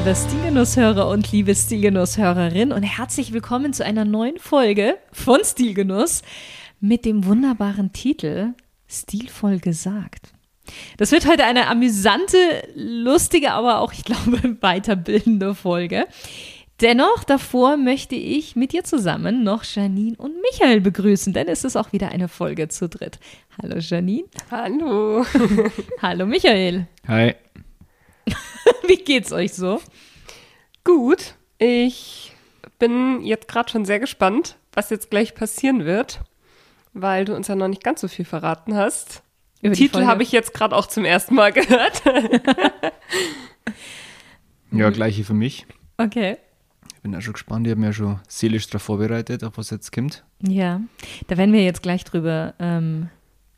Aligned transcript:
Liebe 0.00 0.16
Stilgenusshörer 0.16 1.08
und 1.10 1.30
liebe 1.30 1.54
Stilgenusshörerin 1.54 2.72
und 2.72 2.82
herzlich 2.82 3.34
willkommen 3.34 3.74
zu 3.74 3.84
einer 3.84 4.06
neuen 4.06 4.38
Folge 4.38 4.96
von 5.12 5.40
Stilgenuss 5.44 6.22
mit 6.80 7.04
dem 7.04 7.26
wunderbaren 7.26 7.92
Titel 7.92 8.54
Stilvoll 8.88 9.58
gesagt. 9.58 10.32
Das 10.96 11.12
wird 11.12 11.28
heute 11.28 11.44
eine 11.44 11.66
amüsante, 11.66 12.38
lustige, 12.74 13.52
aber 13.52 13.80
auch, 13.80 13.92
ich 13.92 14.04
glaube, 14.04 14.56
weiterbildende 14.62 15.54
Folge. 15.54 16.06
Dennoch, 16.80 17.22
davor 17.24 17.76
möchte 17.76 18.14
ich 18.14 18.56
mit 18.56 18.72
dir 18.72 18.84
zusammen 18.84 19.44
noch 19.44 19.64
Janine 19.64 20.16
und 20.16 20.32
Michael 20.50 20.80
begrüßen, 20.80 21.34
denn 21.34 21.46
es 21.46 21.62
ist 21.62 21.76
auch 21.76 21.92
wieder 21.92 22.08
eine 22.08 22.28
Folge 22.28 22.68
zu 22.68 22.88
dritt. 22.88 23.18
Hallo 23.60 23.76
Janine. 23.78 24.24
Hallo. 24.50 25.26
Hallo 26.00 26.24
Michael. 26.24 26.86
Hi. 27.06 27.34
Wie 28.86 28.96
geht's 28.96 29.32
euch 29.32 29.52
so? 29.52 29.80
Gut. 30.84 31.34
Ich 31.58 32.32
bin 32.78 33.22
jetzt 33.22 33.48
gerade 33.48 33.70
schon 33.70 33.84
sehr 33.84 34.00
gespannt, 34.00 34.56
was 34.72 34.90
jetzt 34.90 35.10
gleich 35.10 35.34
passieren 35.34 35.84
wird, 35.84 36.20
weil 36.92 37.24
du 37.24 37.34
uns 37.34 37.48
ja 37.48 37.54
noch 37.54 37.68
nicht 37.68 37.84
ganz 37.84 38.00
so 38.00 38.08
viel 38.08 38.24
verraten 38.24 38.74
hast. 38.74 39.22
Über 39.62 39.74
Titel 39.74 40.06
habe 40.06 40.22
ich 40.22 40.32
jetzt 40.32 40.54
gerade 40.54 40.74
auch 40.74 40.86
zum 40.86 41.04
ersten 41.04 41.34
Mal 41.34 41.52
gehört. 41.52 42.02
Ja, 44.72 44.90
gleiche 44.90 45.24
für 45.24 45.34
mich. 45.34 45.66
Okay. 45.98 46.38
Ich 46.94 47.02
bin 47.02 47.14
auch 47.14 47.20
schon 47.20 47.32
gespannt. 47.32 47.66
Ich 47.66 47.70
habe 47.72 47.80
mir 47.80 47.88
ja 47.88 47.92
schon 47.92 48.20
seelisch 48.28 48.66
darauf 48.68 48.82
vorbereitet, 48.82 49.42
auf 49.44 49.58
was 49.58 49.70
jetzt 49.70 49.92
kommt. 49.92 50.24
Ja, 50.42 50.80
da 51.28 51.36
werden 51.36 51.52
wir 51.52 51.64
jetzt 51.64 51.82
gleich 51.82 52.04
drüber 52.04 52.54
ähm, 52.58 53.08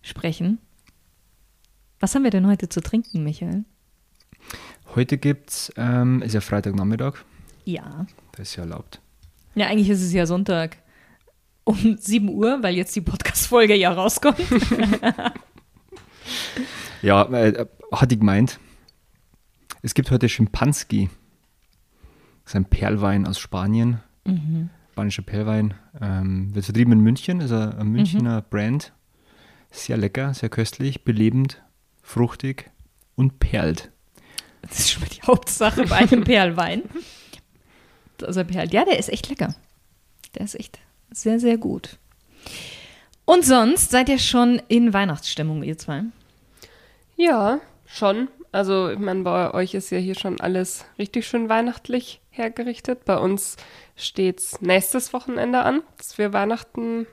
sprechen. 0.00 0.58
Was 2.00 2.14
haben 2.14 2.24
wir 2.24 2.30
denn 2.30 2.46
heute 2.46 2.68
zu 2.68 2.80
trinken, 2.80 3.22
Michael? 3.22 3.64
Heute 4.94 5.16
gibt's, 5.18 5.72
ähm, 5.76 6.22
ist 6.22 6.34
ja 6.34 6.40
Freitagnachmittag, 6.40 7.14
Ja. 7.64 8.06
das 8.32 8.48
ist 8.50 8.56
ja 8.56 8.62
erlaubt. 8.64 9.00
Ja, 9.54 9.68
eigentlich 9.68 9.88
ist 9.90 10.02
es 10.02 10.12
ja 10.12 10.26
Sonntag 10.26 10.78
um 11.64 11.96
7 11.98 12.28
Uhr, 12.28 12.62
weil 12.62 12.74
jetzt 12.74 12.94
die 12.96 13.00
Podcast-Folge 13.00 13.74
ja 13.76 13.92
rauskommt. 13.92 14.38
Ja, 17.02 17.24
äh, 17.32 17.66
hatte 17.92 18.14
ich 18.14 18.20
gemeint, 18.20 18.60
es 19.82 19.92
gibt 19.94 20.10
heute 20.12 20.28
Schimpanski. 20.28 21.10
Das 22.44 22.52
ist 22.52 22.56
ein 22.56 22.64
Perlwein 22.64 23.26
aus 23.26 23.38
Spanien. 23.38 24.00
Spanischer 24.92 25.22
Perlwein. 25.22 25.74
Ähm, 26.00 26.54
wird 26.54 26.64
vertrieben 26.64 26.92
in 26.92 27.00
München, 27.00 27.40
ist 27.40 27.50
ein, 27.52 27.72
ein 27.76 27.88
Münchner 27.88 28.42
Brand. 28.42 28.92
Sehr 29.70 29.96
lecker, 29.96 30.32
sehr 30.34 30.48
köstlich, 30.48 31.04
belebend, 31.04 31.62
fruchtig 32.02 32.70
und 33.16 33.40
perlt. 33.40 33.90
Das 34.62 34.78
ist 34.78 34.90
schon 34.92 35.02
mal 35.02 35.08
die 35.08 35.22
Hauptsache 35.22 35.84
bei 35.86 35.96
einem 35.96 36.24
Perlwein. 36.24 36.82
Dass 38.18 38.36
er 38.36 38.44
perlt. 38.44 38.72
Ja, 38.72 38.84
der 38.84 38.98
ist 38.98 39.08
echt 39.08 39.28
lecker. 39.28 39.54
Der 40.34 40.44
ist 40.44 40.54
echt 40.54 40.78
sehr, 41.10 41.40
sehr 41.40 41.58
gut. 41.58 41.98
Und 43.24 43.44
sonst 43.44 43.90
seid 43.90 44.08
ihr 44.08 44.18
schon 44.18 44.60
in 44.68 44.92
Weihnachtsstimmung, 44.92 45.62
ihr 45.62 45.78
zwei? 45.78 46.04
ja, 47.16 47.60
schon. 47.86 48.28
Also, 48.50 48.90
ich 48.90 48.98
meine, 48.98 49.22
bei 49.22 49.54
euch 49.54 49.74
ist 49.74 49.90
ja 49.90 49.98
hier 49.98 50.14
schon 50.14 50.40
alles 50.40 50.84
richtig 50.98 51.26
schön 51.26 51.48
weihnachtlich 51.48 52.20
hergerichtet. 52.30 53.04
Bei 53.04 53.16
uns 53.16 53.56
steht's 53.96 54.60
nächstes 54.60 55.12
Wochenende 55.12 55.60
an, 55.62 55.82
dass 55.96 56.18
wir 56.18 56.32
Weihnachten 56.32 57.06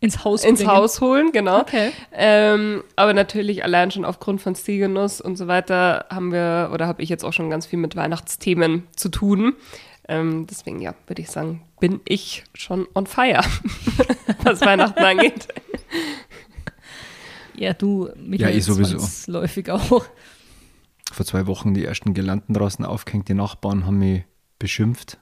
Ins 0.00 0.24
Haus 0.24 0.44
ins 0.44 0.60
bringen. 0.60 0.70
Haus 0.72 1.00
holen, 1.00 1.32
genau. 1.32 1.60
Okay. 1.60 1.90
Ähm, 2.12 2.84
aber 2.94 3.14
natürlich 3.14 3.64
allein 3.64 3.90
schon 3.90 4.04
aufgrund 4.04 4.40
von 4.40 4.54
Stilgenuss 4.54 5.20
und 5.20 5.36
so 5.36 5.48
weiter 5.48 6.06
haben 6.08 6.30
wir 6.32 6.70
oder 6.72 6.86
habe 6.86 7.02
ich 7.02 7.08
jetzt 7.08 7.24
auch 7.24 7.32
schon 7.32 7.50
ganz 7.50 7.66
viel 7.66 7.78
mit 7.80 7.96
Weihnachtsthemen 7.96 8.86
zu 8.94 9.08
tun. 9.08 9.54
Ähm, 10.06 10.46
deswegen 10.48 10.80
ja, 10.80 10.94
würde 11.06 11.20
ich 11.22 11.30
sagen, 11.30 11.62
bin 11.80 12.00
ich 12.06 12.44
schon 12.54 12.86
on 12.94 13.06
fire, 13.06 13.42
was 14.44 14.60
Weihnachten 14.62 15.00
angeht. 15.02 15.48
Ja, 17.56 17.72
du, 17.72 18.08
Michael, 18.16 18.52
Ja, 18.52 18.56
ich 18.56 18.64
sowieso. 18.64 18.98
zwangsläufig 18.98 19.68
auch. 19.70 20.04
vor 21.12 21.26
zwei 21.26 21.46
Wochen 21.48 21.74
die 21.74 21.84
ersten 21.84 22.14
Girlanden 22.14 22.54
draußen 22.54 22.84
aufgehängt. 22.84 23.28
Die 23.28 23.34
Nachbarn 23.34 23.84
haben 23.84 23.98
mich 23.98 24.22
beschimpft. 24.60 25.18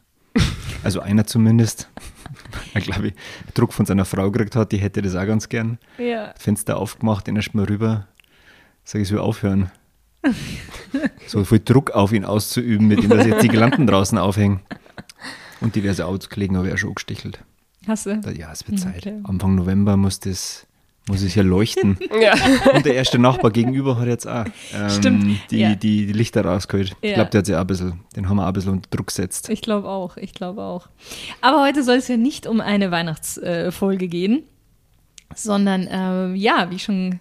Also 0.84 1.00
einer 1.00 1.26
zumindest. 1.26 1.88
Ich 2.74 2.84
glaube, 2.84 3.08
ich 3.08 3.14
Druck 3.54 3.72
von 3.72 3.86
seiner 3.86 4.04
Frau 4.04 4.30
gekriegt 4.30 4.56
hat, 4.56 4.72
die 4.72 4.78
hätte 4.78 5.02
das 5.02 5.14
auch 5.14 5.26
ganz 5.26 5.48
gern. 5.48 5.78
Ja. 5.98 6.34
Fenster 6.38 6.76
aufgemacht, 6.76 7.26
den 7.26 7.36
erst 7.36 7.54
mal 7.54 7.64
rüber. 7.64 8.06
Sag 8.84 9.00
ich, 9.02 9.08
soll 9.08 9.18
aufhören. 9.18 9.70
so 11.26 11.44
viel 11.44 11.60
Druck 11.60 11.90
auf 11.92 12.12
ihn 12.12 12.24
auszuüben, 12.24 12.88
mit 12.88 13.02
dem, 13.02 13.10
dass 13.10 13.26
jetzt 13.26 13.42
die 13.42 13.48
Girlanden 13.48 13.86
draußen 13.86 14.18
aufhängen. 14.18 14.60
Und 15.60 15.74
diverse 15.74 16.06
Autos 16.06 16.28
gelegen, 16.28 16.56
habe 16.56 16.68
ich 16.68 16.74
auch 16.74 16.78
schon 16.78 16.94
gestichelt. 16.94 17.40
Hast 17.86 18.06
du? 18.06 18.18
Da, 18.20 18.30
ja, 18.30 18.52
es 18.52 18.66
wird 18.68 18.80
Zeit. 18.80 19.06
Okay. 19.06 19.20
Anfang 19.24 19.54
November 19.54 19.96
muss 19.96 20.20
das, 20.20 20.66
muss 21.08 21.22
es 21.22 21.34
hier 21.34 21.42
leuchten. 21.42 21.98
Ja. 22.20 22.34
Und 22.72 22.86
der 22.86 22.94
erste 22.94 23.18
Nachbar 23.18 23.50
gegenüber 23.50 23.98
hat 23.98 24.06
jetzt 24.06 24.26
auch 24.26 24.46
ähm, 24.74 25.38
die, 25.50 25.58
ja. 25.58 25.74
die, 25.74 26.06
die 26.06 26.12
Lichter 26.12 26.44
rausgeholt. 26.44 26.90
Ja. 26.90 26.96
Ich 27.02 27.14
glaube, 27.14 27.30
der 27.30 27.38
hat 27.40 27.46
sich 27.46 27.54
auch 27.54 27.60
ein 27.60 27.66
bisschen, 27.66 28.00
den 28.14 28.28
haben 28.28 28.36
wir 28.36 28.44
auch 28.44 28.48
ein 28.48 28.52
bisschen 28.54 28.72
unter 28.72 28.88
Druck 28.90 29.08
gesetzt. 29.08 29.48
Ich 29.50 29.60
glaube 29.60 29.88
auch, 29.88 30.16
ich 30.16 30.32
glaube 30.32 30.62
auch. 30.62 30.88
Aber 31.42 31.62
heute 31.62 31.82
soll 31.82 31.96
es 31.96 32.08
ja 32.08 32.16
nicht 32.16 32.46
um 32.46 32.60
eine 32.60 32.90
Weihnachtsfolge 32.90 34.08
gehen, 34.08 34.44
sondern 35.34 35.86
äh, 35.86 36.34
ja, 36.34 36.70
wie 36.70 36.76
ich 36.76 36.84
schon 36.84 37.20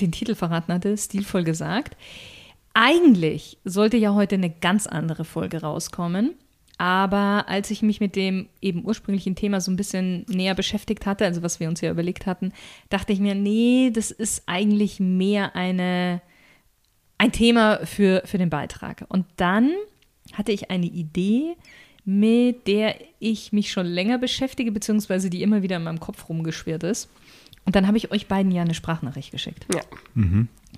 den 0.00 0.10
Titel 0.10 0.34
verraten 0.34 0.72
hatte, 0.72 0.96
stilvoll 0.96 1.44
gesagt. 1.44 1.96
Eigentlich 2.74 3.58
sollte 3.64 3.96
ja 3.96 4.14
heute 4.14 4.34
eine 4.34 4.50
ganz 4.50 4.86
andere 4.88 5.24
Folge 5.24 5.60
rauskommen. 5.60 6.34
Aber 6.76 7.44
als 7.48 7.70
ich 7.70 7.82
mich 7.82 8.00
mit 8.00 8.16
dem 8.16 8.48
eben 8.60 8.84
ursprünglichen 8.84 9.36
Thema 9.36 9.60
so 9.60 9.70
ein 9.70 9.76
bisschen 9.76 10.26
näher 10.28 10.54
beschäftigt 10.54 11.06
hatte, 11.06 11.24
also 11.24 11.42
was 11.42 11.60
wir 11.60 11.68
uns 11.68 11.80
ja 11.80 11.90
überlegt 11.90 12.26
hatten, 12.26 12.52
dachte 12.88 13.12
ich 13.12 13.20
mir, 13.20 13.34
nee, 13.34 13.90
das 13.92 14.10
ist 14.10 14.42
eigentlich 14.46 14.98
mehr 14.98 15.54
eine, 15.54 16.20
ein 17.16 17.30
Thema 17.30 17.86
für, 17.86 18.22
für 18.24 18.38
den 18.38 18.50
Beitrag. 18.50 19.04
Und 19.08 19.26
dann 19.36 19.70
hatte 20.32 20.52
ich 20.52 20.70
eine 20.70 20.86
Idee, 20.86 21.54
mit 22.04 22.66
der 22.66 22.96
ich 23.20 23.52
mich 23.52 23.70
schon 23.70 23.86
länger 23.86 24.18
beschäftige, 24.18 24.72
beziehungsweise 24.72 25.30
die 25.30 25.42
immer 25.42 25.62
wieder 25.62 25.76
in 25.76 25.84
meinem 25.84 26.00
Kopf 26.00 26.28
rumgeschwirrt 26.28 26.82
ist. 26.82 27.08
Und 27.64 27.76
dann 27.76 27.86
habe 27.86 27.96
ich 27.96 28.10
euch 28.10 28.26
beiden 28.26 28.52
ja 28.52 28.62
eine 28.62 28.74
Sprachnachricht 28.74 29.30
geschickt. 29.30 29.66
ja. 29.72 29.80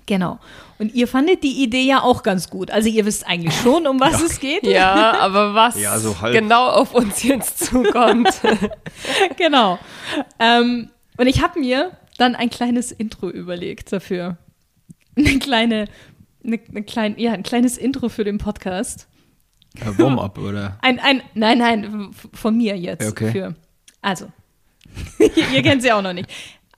Genau. 0.07 0.39
Und 0.79 0.93
ihr 0.95 1.07
fandet 1.07 1.43
die 1.43 1.63
Idee 1.63 1.83
ja 1.83 2.01
auch 2.01 2.23
ganz 2.23 2.49
gut. 2.49 2.71
Also 2.71 2.89
ihr 2.89 3.05
wisst 3.05 3.27
eigentlich 3.27 3.53
schon, 3.61 3.85
um 3.85 3.99
was 3.99 4.21
es 4.21 4.39
geht. 4.39 4.65
Ja, 4.65 5.11
aber 5.19 5.53
was 5.53 5.79
Ja, 5.79 5.99
so 5.99 6.15
genau 6.31 6.69
auf 6.69 6.95
uns 6.95 7.21
jetzt 7.23 7.59
zukommt. 7.65 8.29
genau. 9.37 9.77
Ähm, 10.39 10.89
und 11.17 11.27
ich 11.27 11.43
habe 11.43 11.59
mir 11.59 11.91
dann 12.17 12.35
ein 12.35 12.49
kleines 12.49 12.91
Intro 12.91 13.29
überlegt 13.29 13.91
dafür. 13.91 14.37
Eine 15.15 15.39
kleine, 15.39 15.87
eine, 16.43 16.59
eine 16.69 16.83
klein, 16.83 17.15
ja, 17.17 17.33
ein 17.33 17.43
kleines 17.43 17.77
Intro 17.77 18.07
für 18.07 18.23
den 18.23 18.37
Podcast. 18.37 19.07
Ein 19.81 19.97
Warm-up, 19.97 20.37
oder? 20.37 20.77
Ein, 20.81 20.99
ein, 20.99 21.21
nein, 21.33 21.57
nein, 21.57 22.11
von 22.33 22.55
mir 22.55 22.77
jetzt. 22.77 23.07
Okay. 23.07 23.31
Für, 23.31 23.55
also, 24.01 24.31
ihr, 25.19 25.49
ihr 25.53 25.61
kennt 25.63 25.81
sie 25.81 25.91
auch 25.91 26.01
noch 26.01 26.13
nicht. 26.13 26.29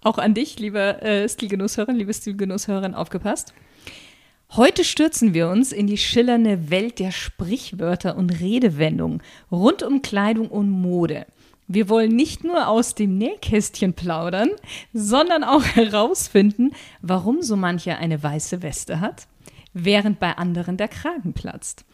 Auch 0.01 0.17
an 0.17 0.33
dich, 0.33 0.59
lieber 0.59 1.03
äh, 1.03 1.27
Stilgenusshörer, 1.27 1.91
liebe 1.91 2.13
Stilgenusshörerin, 2.13 2.93
aufgepasst. 2.93 3.53
Heute 4.51 4.83
stürzen 4.83 5.33
wir 5.33 5.49
uns 5.49 5.71
in 5.71 5.87
die 5.87 5.97
schillernde 5.97 6.71
Welt 6.71 6.99
der 6.99 7.11
Sprichwörter 7.11 8.15
und 8.17 8.39
Redewendungen 8.39 9.21
rund 9.51 9.83
um 9.83 10.01
Kleidung 10.01 10.49
und 10.49 10.69
Mode. 10.69 11.27
Wir 11.67 11.87
wollen 11.87 12.15
nicht 12.15 12.43
nur 12.43 12.67
aus 12.67 12.95
dem 12.95 13.17
Nähkästchen 13.17 13.93
plaudern, 13.93 14.49
sondern 14.93 15.43
auch 15.43 15.63
herausfinden, 15.75 16.71
warum 17.01 17.41
so 17.41 17.55
mancher 17.57 17.99
eine 17.99 18.23
weiße 18.23 18.63
Weste 18.63 19.01
hat, 19.01 19.27
während 19.73 20.19
bei 20.19 20.35
anderen 20.35 20.77
der 20.77 20.87
Kragen 20.87 21.33
platzt. 21.33 21.85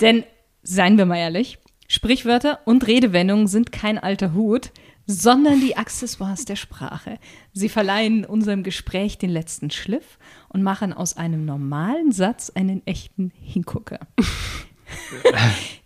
Denn, 0.00 0.22
seien 0.62 0.98
wir 0.98 1.06
mal 1.06 1.16
ehrlich, 1.16 1.58
Sprichwörter 1.88 2.60
und 2.66 2.86
Redewendungen 2.86 3.48
sind 3.48 3.72
kein 3.72 3.98
alter 3.98 4.34
Hut, 4.34 4.70
sondern 5.08 5.60
die 5.60 5.76
Accessoires 5.76 6.44
der 6.44 6.56
Sprache. 6.56 7.18
Sie 7.54 7.70
verleihen 7.70 8.26
unserem 8.26 8.62
Gespräch 8.62 9.16
den 9.16 9.30
letzten 9.30 9.70
Schliff 9.70 10.18
und 10.50 10.62
machen 10.62 10.92
aus 10.92 11.16
einem 11.16 11.46
normalen 11.46 12.12
Satz 12.12 12.50
einen 12.50 12.86
echten 12.86 13.32
Hingucker. 13.40 14.00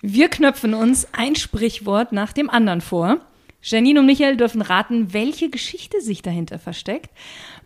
Wir 0.02 0.28
knöpfen 0.28 0.74
uns 0.74 1.06
ein 1.12 1.36
Sprichwort 1.36 2.10
nach 2.10 2.32
dem 2.32 2.50
anderen 2.50 2.80
vor. 2.80 3.20
Janine 3.62 4.00
und 4.00 4.06
Michael 4.06 4.36
dürfen 4.36 4.60
raten, 4.60 5.12
welche 5.12 5.50
Geschichte 5.50 6.00
sich 6.00 6.22
dahinter 6.22 6.58
versteckt. 6.58 7.10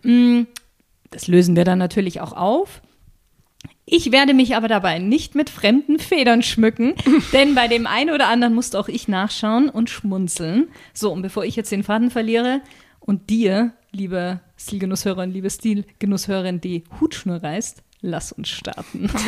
Mm, 0.03 0.43
Das 1.09 1.27
lösen 1.27 1.57
wir 1.57 1.65
dann 1.65 1.79
natürlich 1.79 2.21
auch 2.21 2.35
auf. 2.35 2.83
Ich 3.89 4.11
werde 4.11 4.35
mich 4.35 4.57
aber 4.57 4.67
dabei 4.67 4.99
nicht 4.99 5.37
mit 5.37 5.49
fremden 5.49 6.01
Federn 6.01 6.43
schmücken, 6.43 6.95
denn 7.33 7.55
bei 7.55 7.69
dem 7.69 7.87
einen 7.87 8.11
oder 8.11 8.27
anderen 8.29 8.53
musste 8.55 8.79
auch 8.81 8.89
ich 8.89 9.07
nachschauen 9.07 9.69
und 9.71 9.89
schmunzeln. 9.91 10.69
So, 10.93 11.13
und 11.13 11.23
bevor 11.23 11.45
ich 11.45 11.55
jetzt 11.55 11.71
den 11.71 11.85
Faden 11.85 12.11
verliere 12.11 12.61
und 12.99 13.31
dir, 13.31 13.73
liebe 13.93 14.41
Stilgenusshörerin, 14.57 15.31
liebe 15.31 15.49
Stilgenusshörerin, 15.49 16.61
die 16.61 16.83
Hutschnur 17.01 17.43
reißt, 17.43 17.83
lass 18.03 18.33
uns 18.33 18.49
starten. 18.49 19.09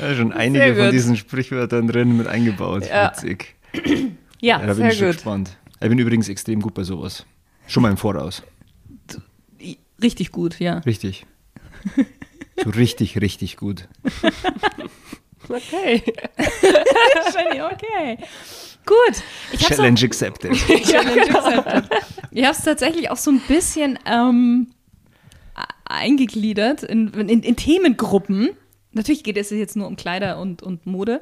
Ja, 0.00 0.12
schon 0.14 0.32
einige 0.32 0.74
von 0.74 0.84
gut. 0.86 0.92
diesen 0.92 1.16
Sprichwörtern 1.16 1.86
drin 1.86 2.16
mit 2.16 2.26
eingebaut. 2.26 2.88
Ja. 2.88 3.12
Witzig. 3.12 3.54
Ja, 3.74 3.80
Ja, 4.40 4.58
da 4.58 4.66
bin 4.66 4.74
sehr 4.74 4.88
ich 4.88 4.98
schon 4.98 5.06
gut. 5.06 5.16
gespannt. 5.16 5.56
Ich 5.80 5.88
bin 5.88 5.98
übrigens 6.00 6.28
extrem 6.28 6.60
gut 6.60 6.74
bei 6.74 6.82
sowas. 6.82 7.24
Schon 7.68 7.84
mal 7.84 7.90
im 7.90 7.96
Voraus. 7.96 8.42
richtig 10.02 10.32
gut, 10.32 10.58
ja. 10.58 10.78
Richtig. 10.78 11.26
So 12.62 12.70
richtig, 12.70 13.20
richtig 13.20 13.56
gut. 13.56 13.88
Okay. 15.48 16.02
Jenny, 17.34 17.62
okay. 17.62 18.18
Gut. 18.84 19.22
Ich 19.52 19.60
Challenge 19.60 20.00
accepted. 20.02 20.52
Challenge 20.84 21.22
accepted. 21.38 21.90
Ich 22.30 22.44
habe 22.44 22.56
es 22.56 22.62
tatsächlich 22.64 23.10
auch 23.10 23.16
so 23.16 23.30
ein 23.30 23.40
bisschen 23.40 23.98
ähm, 24.06 24.68
a- 25.54 25.64
eingegliedert 25.84 26.82
in, 26.82 27.08
in, 27.14 27.42
in 27.42 27.56
Themengruppen. 27.56 28.50
Natürlich 28.92 29.22
geht 29.24 29.36
es 29.36 29.50
jetzt 29.50 29.76
nur 29.76 29.86
um 29.86 29.96
Kleider 29.96 30.38
und, 30.38 30.62
und 30.62 30.86
Mode. 30.86 31.20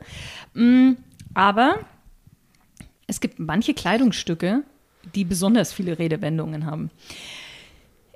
Mm, 0.54 0.92
aber 1.34 1.80
es 3.06 3.20
gibt 3.20 3.38
manche 3.38 3.74
Kleidungsstücke, 3.74 4.62
die 5.14 5.24
besonders 5.24 5.72
viele 5.72 5.98
Redewendungen 5.98 6.66
haben. 6.66 6.90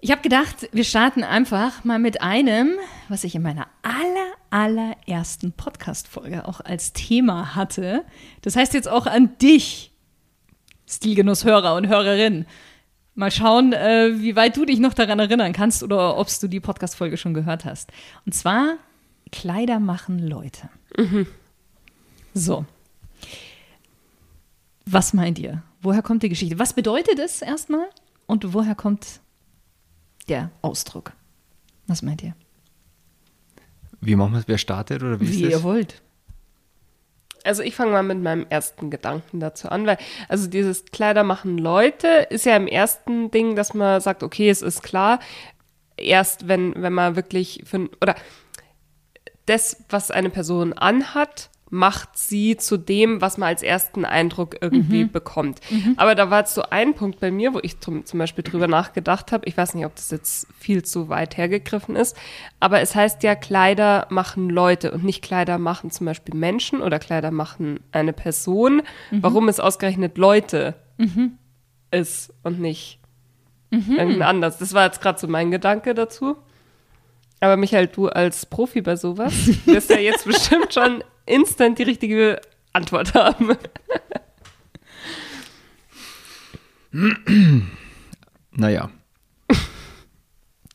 Ich 0.02 0.10
habe 0.10 0.22
gedacht, 0.22 0.68
wir 0.72 0.84
starten 0.84 1.24
einfach 1.24 1.84
mal 1.84 1.98
mit 1.98 2.22
einem, 2.22 2.78
was 3.10 3.22
ich 3.22 3.34
in 3.34 3.42
meiner 3.42 3.66
aller, 3.82 4.32
allerersten 4.48 5.52
Podcast-Folge 5.52 6.48
auch 6.48 6.62
als 6.62 6.94
Thema 6.94 7.54
hatte. 7.54 8.06
Das 8.40 8.56
heißt 8.56 8.72
jetzt 8.72 8.88
auch 8.88 9.04
an 9.06 9.36
dich, 9.42 9.92
Stilgenusshörer 10.88 11.74
und 11.74 11.88
Hörerin. 11.88 12.46
Mal 13.14 13.30
schauen, 13.30 13.74
äh, 13.74 14.12
wie 14.20 14.36
weit 14.36 14.56
du 14.56 14.64
dich 14.64 14.78
noch 14.78 14.94
daran 14.94 15.18
erinnern 15.18 15.52
kannst 15.52 15.82
oder 15.82 16.16
ob 16.16 16.28
du 16.40 16.48
die 16.48 16.60
Podcast-Folge 16.60 17.18
schon 17.18 17.34
gehört 17.34 17.66
hast. 17.66 17.92
Und 18.24 18.34
zwar 18.34 18.76
Kleider 19.30 19.80
machen 19.80 20.18
Leute. 20.18 20.70
So. 22.32 22.64
Was 24.86 25.12
meint 25.12 25.38
ihr? 25.38 25.62
Woher 25.82 26.00
kommt 26.00 26.22
die 26.22 26.30
Geschichte? 26.30 26.58
Was 26.58 26.72
bedeutet 26.72 27.18
es 27.18 27.42
erstmal? 27.42 27.86
Und 28.26 28.54
woher 28.54 28.74
kommt 28.74 29.20
der 30.28 30.50
Ausdruck? 30.62 31.12
Was 31.86 32.02
meint 32.02 32.22
ihr? 32.22 32.34
Wie 34.00 34.16
machen 34.16 34.32
wir 34.32 34.38
es? 34.40 34.48
Wer 34.48 34.58
startet 34.58 35.02
oder 35.02 35.20
wie, 35.20 35.28
Wie 35.28 35.34
ist 35.34 35.40
ihr 35.40 35.50
das? 35.50 35.62
wollt. 35.62 36.02
Also 37.44 37.62
ich 37.62 37.74
fange 37.74 37.92
mal 37.92 38.02
mit 38.02 38.20
meinem 38.22 38.46
ersten 38.50 38.90
Gedanken 38.90 39.40
dazu 39.40 39.68
an, 39.70 39.86
weil 39.86 39.96
also 40.28 40.46
dieses 40.46 40.84
Kleider 40.86 41.24
machen 41.24 41.56
Leute 41.56 42.06
ist 42.28 42.44
ja 42.44 42.54
im 42.56 42.66
ersten 42.66 43.30
Ding, 43.30 43.56
dass 43.56 43.72
man 43.72 44.00
sagt, 44.00 44.22
okay, 44.22 44.50
es 44.50 44.60
ist 44.60 44.82
klar, 44.82 45.20
erst 45.96 46.48
wenn 46.48 46.74
wenn 46.76 46.92
man 46.92 47.16
wirklich 47.16 47.62
für 47.64 47.88
oder 48.02 48.14
das, 49.46 49.84
was 49.88 50.10
eine 50.10 50.30
Person 50.30 50.74
anhat, 50.74 51.50
macht 51.70 52.18
sie 52.18 52.56
zu 52.56 52.76
dem, 52.76 53.20
was 53.20 53.38
man 53.38 53.48
als 53.48 53.62
ersten 53.62 54.04
Eindruck 54.04 54.56
irgendwie 54.60 55.04
bekommt. 55.04 55.60
Aber 55.96 56.14
da 56.14 56.28
war 56.28 56.40
jetzt 56.40 56.54
so 56.54 56.62
ein 56.68 56.94
Punkt 56.94 57.20
bei 57.20 57.30
mir, 57.30 57.54
wo 57.54 57.60
ich 57.62 57.78
zum, 57.80 58.04
zum 58.04 58.18
Beispiel 58.18 58.42
drüber 58.42 58.66
nachgedacht 58.66 59.30
habe. 59.30 59.46
Ich 59.46 59.56
weiß 59.56 59.74
nicht, 59.74 59.86
ob 59.86 59.94
das 59.94 60.10
jetzt 60.10 60.48
viel 60.58 60.84
zu 60.84 61.08
weit 61.08 61.36
hergegriffen 61.36 61.94
ist, 61.96 62.16
aber 62.58 62.80
es 62.80 62.94
heißt 62.94 63.22
ja, 63.22 63.36
Kleider 63.36 64.06
machen 64.10 64.50
Leute 64.50 64.90
und 64.90 65.04
nicht 65.04 65.22
Kleider 65.22 65.58
machen 65.58 65.90
zum 65.90 66.06
Beispiel 66.06 66.34
Menschen 66.34 66.80
oder 66.82 66.98
Kleider 66.98 67.30
machen 67.30 67.80
eine 67.92 68.12
Person. 68.12 68.82
Warum 69.12 69.48
es 69.48 69.60
ausgerechnet 69.60 70.18
Leute 70.18 70.74
ist 71.90 72.32
und 72.42 72.60
nicht 72.60 72.98
irgendein 73.70 74.22
anders. 74.22 74.58
Das 74.58 74.74
war 74.74 74.86
jetzt 74.86 75.00
gerade 75.00 75.18
so 75.18 75.28
mein 75.28 75.50
Gedanke 75.50 75.94
dazu. 75.94 76.36
Aber 77.40 77.56
Michael, 77.56 77.86
du 77.86 78.08
als 78.08 78.44
Profi 78.44 78.82
bei 78.82 78.96
sowas 78.96 79.32
wirst 79.66 79.90
ja 79.90 79.98
jetzt 79.98 80.26
bestimmt 80.26 80.74
schon 80.74 81.02
instant 81.30 81.78
die 81.78 81.84
richtige 81.84 82.40
Antwort 82.72 83.14
haben. 83.14 83.56
Naja, 88.52 88.90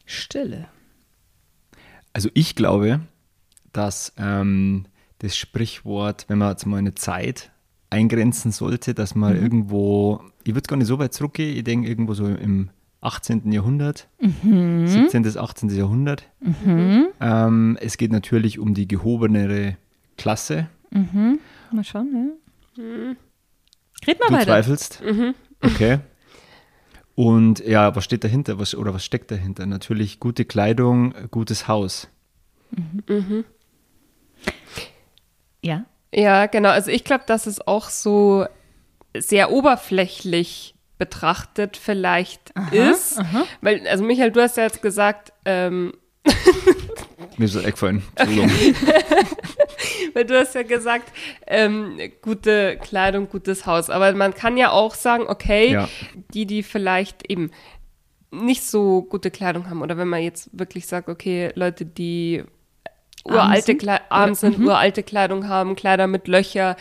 Stille. 0.06 0.68
also 2.14 2.30
ich 2.34 2.56
glaube, 2.56 3.02
dass 3.74 4.14
ähm, 4.18 4.86
das 5.20 5.36
Sprichwort, 5.38 6.26
wenn 6.30 6.38
man 6.38 6.52
jetzt 6.52 6.66
mal 6.66 6.78
eine 6.78 6.96
Zeit 6.96 7.52
eingrenzen 7.90 8.52
sollte, 8.52 8.94
dass 8.94 9.14
Mhm. 9.16 9.22
man 9.22 9.36
irgendwo, 9.42 10.22
ich 10.46 10.54
würde 10.56 10.68
gar 10.68 10.78
nicht 10.78 10.88
so 10.88 11.00
weit 11.00 11.14
zurückgehen, 11.14 11.58
ich 11.58 11.64
denke 11.66 11.88
irgendwo 11.90 12.14
so 12.14 12.28
im 12.28 12.70
18. 13.02 13.52
Jahrhundert, 13.52 14.08
Mhm. 14.22 14.88
17. 14.88 15.24
bis 15.24 15.36
18. 15.38 15.70
Jahrhundert. 15.70 16.24
Ähm, 17.20 17.78
es 17.82 17.98
geht 17.98 18.12
natürlich 18.12 18.58
um 18.58 18.74
die 18.74 18.88
gehobenere 18.88 19.78
Klasse. 20.18 20.68
Mal 21.72 21.84
schauen, 21.84 22.38
ja. 22.78 23.16
Red 24.08 24.20
mal 24.20 24.28
Du 24.28 24.34
weiter. 24.34 24.46
zweifelst? 24.46 25.02
Okay. 25.62 26.00
Und 27.16 27.60
ja, 27.66 27.96
was 27.96 28.04
steht 28.04 28.24
dahinter? 28.24 28.60
Was, 28.60 28.76
oder 28.76 28.94
was 28.94 29.04
steckt 29.06 29.32
dahinter? 29.32 29.66
Natürlich 29.66 30.20
gute 30.20 30.46
Kleidung, 30.46 31.14
gutes 31.32 31.68
Haus. 31.68 32.08
Ja. 35.62 35.86
Ja, 36.14 36.46
genau. 36.46 36.70
Also 36.70 36.92
ich 36.92 37.04
glaube, 37.04 37.24
dass 37.28 37.48
es 37.48 37.66
auch 37.66 37.90
so 37.90 38.46
sehr 39.18 39.52
oberflächlich 39.52 40.76
betrachtet 40.98 41.76
vielleicht 41.78 42.54
ist. 42.72 43.20
Weil, 43.62 43.86
also 43.88 44.04
Michael, 44.04 44.32
du 44.32 44.42
hast 44.42 44.56
ja 44.58 44.64
jetzt 44.64 44.82
gesagt, 44.82 45.34
ähm, 45.46 45.94
Mir 47.38 47.46
ist 47.46 47.56
das 47.56 47.66
eingefallen. 47.66 48.02
Weil 50.16 50.26
du 50.26 50.40
hast 50.40 50.56
ja 50.56 50.64
gesagt, 50.64 51.12
ähm, 51.46 52.00
gute 52.22 52.78
Kleidung, 52.78 53.28
gutes 53.30 53.66
Haus. 53.66 53.90
Aber 53.90 54.14
man 54.14 54.34
kann 54.34 54.56
ja 54.56 54.72
auch 54.72 54.96
sagen, 54.96 55.26
okay, 55.28 55.74
Ja. 55.74 55.90
die, 56.34 56.46
die 56.46 56.64
vielleicht 56.64 57.30
eben 57.30 57.52
nicht 58.32 58.64
so 58.64 59.02
gute 59.04 59.30
Kleidung 59.30 59.70
haben 59.70 59.82
oder 59.82 59.98
wenn 59.98 60.08
man 60.08 60.22
jetzt 60.24 60.50
wirklich 60.58 60.88
sagt, 60.88 61.10
okay, 61.10 61.52
Leute, 61.56 61.86
die 61.86 62.44
uralte 63.26 63.78
arm 64.10 64.36
sind, 64.36 64.60
uralte 64.60 65.04
Kleidung 65.04 65.48
haben, 65.48 65.76
Kleider 65.76 66.08
mit 66.08 66.28
Löcher, 66.28 66.76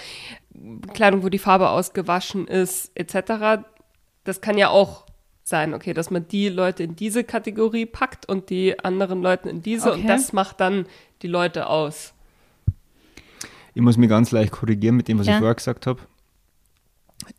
Kleidung, 0.93 1.23
wo 1.25 1.29
die 1.29 1.39
Farbe 1.39 1.71
ausgewaschen 1.71 2.47
ist, 2.47 2.93
etc. 2.95 3.65
Das 4.25 4.41
kann 4.41 4.59
ja 4.59 4.69
auch 4.69 5.07
sein, 5.43 5.75
okay, 5.75 5.93
dass 5.93 6.11
man 6.11 6.27
die 6.29 6.49
Leute 6.49 6.83
in 6.85 6.97
diese 6.97 7.25
Kategorie 7.25 7.87
packt 7.87 8.29
und 8.29 8.49
die 8.51 8.79
anderen 8.79 9.23
Leute 9.23 9.49
in 9.51 9.61
diese 9.61 9.91
Okay. 9.91 10.01
und 10.03 10.07
das 10.09 10.33
macht 10.33 10.61
dann 10.61 10.87
die 11.23 11.27
Leute 11.29 11.67
aus. 11.69 12.14
Ich 13.75 13.83
muss 13.83 13.97
mich 13.97 14.09
ganz 14.09 14.31
leicht 14.31 14.53
korrigieren 14.53 14.97
mit 14.97 15.09
dem, 15.09 15.19
was 15.19 15.27
Ja. 15.27 15.35
ich 15.35 15.39
vorher 15.39 15.55
gesagt 15.55 15.87
habe. 15.87 16.01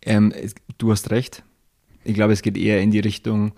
Ähm, 0.02 0.34
du 0.78 0.92
hast 0.92 1.12
recht. 1.12 1.44
Ich 2.04 2.14
glaube, 2.14 2.34
es 2.34 2.42
geht 2.42 2.58
eher 2.58 2.82
in 2.82 2.92
die 2.92 3.00
Richtung, 3.00 3.54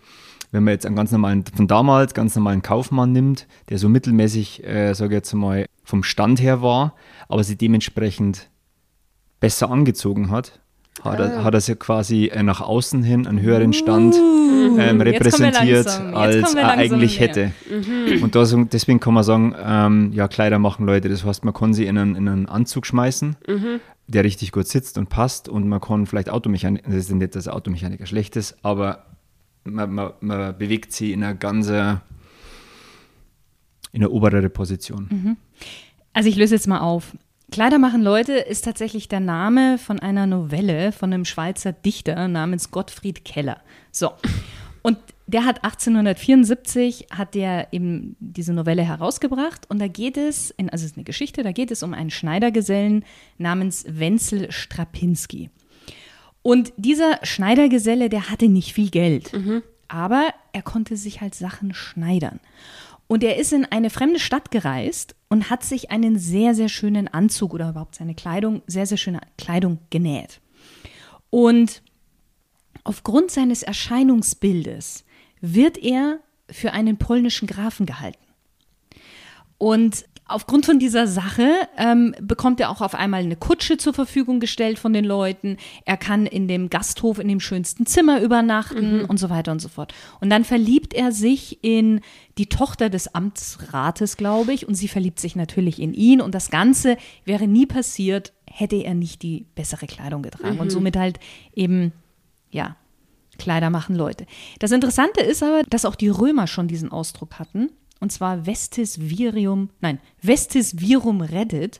wenn 0.51 0.63
man 0.63 0.73
jetzt 0.73 0.85
einen 0.85 0.95
ganz 0.95 1.11
normalen, 1.11 1.43
von 1.45 1.67
damals, 1.67 2.13
ganz 2.13 2.35
normalen 2.35 2.61
Kaufmann 2.61 3.11
nimmt, 3.11 3.47
der 3.69 3.77
so 3.77 3.89
mittelmäßig, 3.89 4.63
äh, 4.63 4.93
sage 4.93 5.15
ich 5.15 5.17
jetzt 5.17 5.33
mal, 5.33 5.65
vom 5.83 6.03
Stand 6.03 6.41
her 6.41 6.61
war, 6.61 6.95
aber 7.27 7.43
sich 7.43 7.57
dementsprechend 7.57 8.49
besser 9.39 9.69
angezogen 9.69 10.29
hat, 10.29 10.59
hat, 11.03 11.19
Ah. 11.19 11.23
er, 11.23 11.43
hat 11.43 11.53
er 11.53 11.61
sich 11.61 11.77
quasi 11.79 12.25
äh, 12.27 12.43
nach 12.43 12.61
außen 12.61 13.03
hin 13.03 13.27
einen 13.27 13.41
höheren 13.41 13.73
Stand 13.73 14.15
ähm, 14.15 14.21
Uh, 14.67 14.77
wir 14.77 15.05
repräsentiert, 15.05 15.87
als 15.87 16.53
er 16.55 16.69
eigentlich 16.71 17.19
näher. 17.19 17.29
hätte. 17.29 17.51
Und 18.21 18.35
das, 18.35 18.55
deswegen 18.71 18.99
kann 18.99 19.13
man 19.13 19.23
sagen, 19.23 19.55
ähm, 19.63 20.11
ja, 20.13 20.27
Kleider 20.27 20.59
machen 20.59 20.85
Leute. 20.85 21.07
Das 21.09 21.23
heißt, 21.23 21.45
man 21.45 21.53
kann 21.53 21.73
sie 21.73 21.85
in 21.85 21.97
einen, 21.97 22.15
in 22.15 22.27
einen 22.27 22.45
Anzug 22.47 22.85
schmeißen, 22.85 23.35
der 24.07 24.23
richtig 24.23 24.51
gut 24.51 24.67
sitzt 24.67 24.97
und 24.97 25.09
passt 25.09 25.47
und 25.47 25.67
man 25.69 25.79
kann 25.79 26.05
vielleicht 26.05 26.29
Automechaniker, 26.29 26.83
das 26.89 26.95
ist 26.95 27.11
nicht, 27.11 27.35
dass 27.35 27.47
Automechaniker 27.47 28.05
schlecht 28.05 28.35
ist, 28.35 28.57
aber 28.63 29.05
man, 29.63 29.93
man, 29.93 30.11
man 30.21 30.57
bewegt 30.57 30.91
sie 30.93 31.13
in 31.13 31.23
einer 31.23 31.33
ganz 31.35 31.67
in 31.69 31.99
eine 33.93 34.09
oberere 34.09 34.49
Position. 34.49 35.37
Also 36.13 36.29
ich 36.29 36.35
löse 36.35 36.55
jetzt 36.55 36.67
mal 36.67 36.79
auf. 36.79 37.15
Kleider 37.51 37.79
machen 37.79 38.01
Leute 38.01 38.33
ist 38.33 38.65
tatsächlich 38.65 39.07
der 39.07 39.21
Name 39.21 39.77
von 39.77 39.99
einer 39.99 40.27
Novelle 40.27 40.91
von 40.91 41.13
einem 41.13 41.23
Schweizer 41.23 41.71
Dichter 41.71 42.27
namens 42.27 42.71
Gottfried 42.71 43.23
Keller. 43.23 43.61
So. 43.91 44.11
Und 44.81 44.97
der 45.27 45.45
hat 45.45 45.63
1874 45.63 47.07
hat 47.11 47.35
der 47.35 47.69
eben 47.71 48.15
diese 48.19 48.53
Novelle 48.53 48.83
herausgebracht 48.83 49.69
und 49.69 49.79
da 49.79 49.87
geht 49.87 50.17
es, 50.17 50.51
in, 50.51 50.69
also 50.69 50.85
es 50.85 50.91
ist 50.91 50.97
eine 50.97 51.03
Geschichte, 51.03 51.43
da 51.43 51.51
geht 51.51 51.71
es 51.71 51.83
um 51.83 51.93
einen 51.93 52.09
Schneidergesellen 52.09 53.03
namens 53.37 53.85
Wenzel 53.87 54.51
Strapinski. 54.51 55.49
Und 56.41 56.71
dieser 56.77 57.19
Schneidergeselle, 57.23 58.07
der 58.07 58.29
hatte 58.29 58.47
nicht 58.47 58.73
viel 58.73 58.89
Geld, 58.89 59.33
aber 59.89 60.29
er 60.53 60.61
konnte 60.61 60.95
sich 60.95 61.19
halt 61.21 61.35
Sachen 61.35 61.73
schneidern. 61.73 62.39
Und 63.07 63.23
er 63.23 63.37
ist 63.37 63.53
in 63.53 63.65
eine 63.65 63.89
fremde 63.89 64.19
Stadt 64.19 64.51
gereist 64.51 65.15
und 65.29 65.49
hat 65.49 65.63
sich 65.63 65.91
einen 65.91 66.19
sehr, 66.19 66.53
sehr 66.53 66.69
schönen 66.69 67.07
Anzug 67.07 67.53
oder 67.53 67.69
überhaupt 67.69 67.95
seine 67.95 68.15
Kleidung, 68.15 68.61
sehr, 68.67 68.85
sehr 68.85 68.97
schöne 68.97 69.21
Kleidung 69.37 69.79
genäht. 69.89 70.41
Und 71.29 71.81
aufgrund 72.83 73.31
seines 73.31 73.63
Erscheinungsbildes 73.63 75.05
wird 75.41 75.77
er 75.77 76.19
für 76.49 76.73
einen 76.73 76.97
polnischen 76.97 77.47
Grafen 77.47 77.85
gehalten. 77.85 78.23
Und 79.57 80.05
aufgrund 80.27 80.65
von 80.65 80.79
dieser 80.79 81.07
Sache 81.07 81.49
ähm, 81.77 82.15
bekommt 82.21 82.59
er 82.59 82.69
auch 82.69 82.81
auf 82.81 82.95
einmal 82.95 83.21
eine 83.21 83.35
Kutsche 83.35 83.77
zur 83.77 83.93
Verfügung 83.93 84.39
gestellt 84.39 84.79
von 84.79 84.93
den 84.93 85.05
Leuten. 85.05 85.57
Er 85.85 85.97
kann 85.97 86.25
in 86.25 86.47
dem 86.47 86.69
Gasthof 86.69 87.19
in 87.19 87.27
dem 87.27 87.39
schönsten 87.39 87.85
Zimmer 87.85 88.21
übernachten 88.21 89.05
und 89.05 89.17
so 89.17 89.29
weiter 89.29 89.51
und 89.51 89.59
so 89.59 89.69
fort. 89.69 89.93
Und 90.19 90.29
dann 90.29 90.43
verliebt 90.43 90.93
er 90.93 91.11
sich 91.11 91.63
in 91.63 92.01
die 92.37 92.47
Tochter 92.47 92.89
des 92.89 93.13
Amtsrates, 93.13 94.17
glaube 94.17 94.53
ich, 94.53 94.67
und 94.67 94.75
sie 94.75 94.87
verliebt 94.87 95.19
sich 95.19 95.35
natürlich 95.35 95.81
in 95.81 95.93
ihn. 95.93 96.21
Und 96.21 96.35
das 96.35 96.49
Ganze 96.49 96.97
wäre 97.25 97.47
nie 97.47 97.65
passiert, 97.65 98.33
hätte 98.49 98.77
er 98.77 98.93
nicht 98.93 99.21
die 99.21 99.45
bessere 99.55 99.87
Kleidung 99.87 100.21
getragen 100.21 100.59
und 100.59 100.71
somit 100.71 100.97
halt 100.97 101.19
eben, 101.53 101.93
ja, 102.49 102.75
Kleider 103.37 103.69
machen 103.69 103.95
Leute. 103.95 104.25
Das 104.59 104.71
Interessante 104.71 105.21
ist 105.21 105.43
aber, 105.43 105.63
dass 105.69 105.85
auch 105.85 105.95
die 105.95 106.09
Römer 106.09 106.47
schon 106.47 106.67
diesen 106.67 106.91
Ausdruck 106.91 107.39
hatten. 107.39 107.69
Und 107.99 108.11
zwar 108.11 108.45
Vestis 108.45 108.99
Virium, 108.99 109.69
nein, 109.81 109.99
Vestis 110.19 110.79
Virum 110.79 111.21
Reddit. 111.21 111.79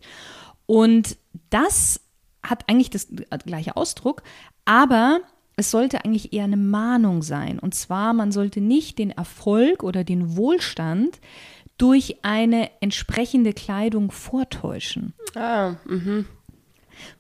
Und 0.66 1.18
das 1.50 2.02
hat 2.44 2.68
eigentlich 2.70 2.90
das 2.90 3.08
gleiche 3.46 3.76
Ausdruck, 3.78 4.24
aber 4.66 5.20
es 5.56 5.72
sollte 5.72 6.06
eigentlich 6.06 6.34
eher 6.34 6.44
eine 6.46 6.58
Mahnung 6.58 7.24
sein. 7.24 7.60
Und 7.60 7.74
zwar, 7.76 8.14
man 8.14 8.32
sollte 8.32 8.62
nicht 8.62 9.00
den 9.00 9.12
Erfolg 9.12 9.84
oder 9.84 10.04
den 10.04 10.38
Wohlstand 10.38 11.20
durch 11.78 12.18
eine 12.24 12.70
entsprechende 12.82 13.54
Kleidung 13.54 14.12
vortäuschen. 14.12 15.14
Ah, 15.36 15.76
mhm. 15.86 16.26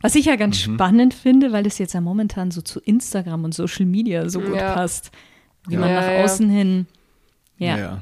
Was 0.01 0.15
ich 0.15 0.25
ja 0.25 0.35
ganz 0.35 0.57
spannend 0.57 1.13
finde, 1.13 1.51
weil 1.51 1.67
es 1.67 1.77
jetzt 1.77 1.93
ja 1.93 2.01
momentan 2.01 2.49
so 2.51 2.61
zu 2.61 2.79
Instagram 2.79 3.43
und 3.43 3.53
Social 3.53 3.85
Media 3.85 4.27
so 4.29 4.39
gut 4.41 4.55
Ja. 4.55 4.73
passt. 4.73 5.11
Wie 5.67 5.75
Ja. 5.75 5.79
man 5.79 5.93
nach 5.93 6.09
ja. 6.11 6.23
außen 6.23 6.49
hin. 6.49 6.87
Ja. 7.59 8.01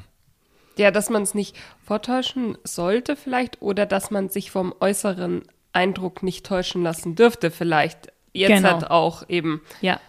Ja. 0.78 0.90
Dass 0.90 1.10
man 1.10 1.22
es 1.22 1.34
nicht 1.34 1.56
vortäuschen 1.84 2.56
sollte 2.64 3.16
vielleicht 3.16 3.60
oder 3.62 3.86
dass 3.86 4.10
man 4.10 4.28
sich 4.28 4.50
vom 4.50 4.74
äußeren 4.80 5.42
Eindruck 5.72 6.22
nicht 6.22 6.46
täuschen 6.46 6.82
lassen 6.82 7.14
dürfte 7.14 7.50
vielleicht. 7.50 8.12
Jetzt 8.32 8.48
Genau. 8.56 8.70
halt 8.72 8.90
auch 8.90 9.28
eben. 9.28 9.62
ja. 9.80 10.00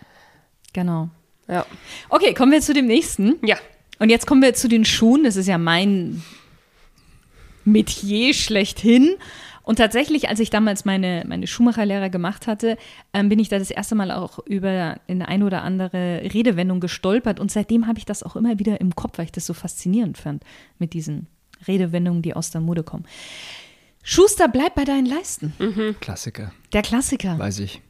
Genau. 0.73 1.09
Ja. 1.47 1.65
Okay, 2.09 2.33
kommen 2.33 2.51
wir 2.51 2.61
zu 2.61 2.73
dem 2.73 2.85
nächsten. 2.87 3.35
Ja. 3.41 3.55
Und 3.99 4.09
jetzt 4.09 4.27
kommen 4.27 4.41
wir 4.41 4.53
zu 4.53 4.67
den 4.67 4.85
Schuhen. 4.85 5.23
Das 5.23 5.37
ist 5.37 5.47
ja 5.47 5.57
mein 5.57 6.21
Metier 7.65 8.33
schlechthin. 8.33 9.15
Und 9.67 9.75
tatsächlich, 9.75 10.29
als 10.29 10.39
ich 10.39 10.49
damals 10.49 10.85
meine, 10.85 11.25
meine 11.27 11.45
Schuhmacherlehre 11.45 12.09
gemacht 12.09 12.47
hatte, 12.47 12.77
ähm, 13.13 13.27
bin 13.27 13.37
ich 13.37 13.49
da 13.49 13.59
das 13.59 13.69
erste 13.69 13.95
Mal 13.95 14.11
auch 14.11 14.39
über 14.45 14.95
eine 15.09 15.27
ein 15.27 15.43
oder 15.43 15.61
andere 15.61 16.21
Redewendung 16.33 16.79
gestolpert. 16.79 17.39
Und 17.39 17.51
seitdem 17.51 17.85
habe 17.85 17.99
ich 17.99 18.05
das 18.05 18.23
auch 18.23 18.37
immer 18.37 18.59
wieder 18.59 18.79
im 18.79 18.95
Kopf, 18.95 19.17
weil 19.17 19.25
ich 19.25 19.33
das 19.33 19.45
so 19.45 19.53
faszinierend 19.53 20.17
fand 20.17 20.43
mit 20.79 20.93
diesen 20.93 21.27
Redewendungen, 21.67 22.21
die 22.21 22.33
aus 22.33 22.49
der 22.49 22.61
Mode 22.61 22.83
kommen. 22.83 23.03
Schuster, 24.03 24.47
bleib 24.47 24.73
bei 24.75 24.85
deinen 24.85 25.05
Leisten. 25.05 25.51
Klassiker, 25.99 26.53
Der 26.71 26.81
Klassiker. 26.81 27.37
weiß 27.37 27.59
ich. 27.59 27.81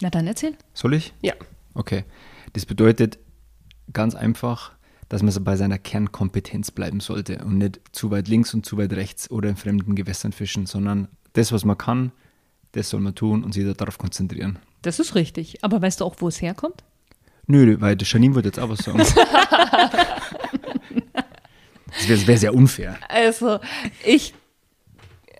Na 0.00 0.08
dann 0.08 0.26
erzähl. 0.26 0.54
Soll 0.72 0.94
ich? 0.94 1.12
Ja. 1.20 1.34
Okay. 1.74 2.04
Das 2.54 2.64
bedeutet 2.64 3.18
ganz 3.92 4.14
einfach, 4.14 4.72
dass 5.08 5.22
man 5.22 5.32
so 5.32 5.40
bei 5.40 5.56
seiner 5.56 5.78
Kernkompetenz 5.78 6.70
bleiben 6.70 7.00
sollte 7.00 7.44
und 7.44 7.58
nicht 7.58 7.80
zu 7.92 8.10
weit 8.10 8.28
links 8.28 8.52
und 8.54 8.66
zu 8.66 8.76
weit 8.76 8.92
rechts 8.92 9.30
oder 9.30 9.48
in 9.48 9.56
fremden 9.56 9.94
Gewässern 9.94 10.32
fischen, 10.32 10.66
sondern 10.66 11.08
das, 11.32 11.52
was 11.52 11.64
man 11.64 11.78
kann, 11.78 12.12
das 12.72 12.90
soll 12.90 13.00
man 13.00 13.14
tun 13.14 13.42
und 13.44 13.52
sich 13.54 13.64
darauf 13.76 13.96
konzentrieren. 13.98 14.58
Das 14.82 14.98
ist 14.98 15.14
richtig. 15.14 15.64
Aber 15.64 15.80
weißt 15.80 16.00
du 16.00 16.04
auch, 16.04 16.16
wo 16.18 16.28
es 16.28 16.42
herkommt? 16.42 16.84
Nö, 17.46 17.76
weil 17.80 17.96
der 17.96 18.06
Janine 18.06 18.34
wollte 18.34 18.48
jetzt 18.48 18.58
auch 18.60 18.68
was 18.68 18.80
sagen. 18.80 18.98
das 21.88 22.08
wäre 22.08 22.26
wär 22.26 22.38
sehr 22.38 22.54
unfair. 22.54 22.98
Also, 23.08 23.58
ich. 24.04 24.34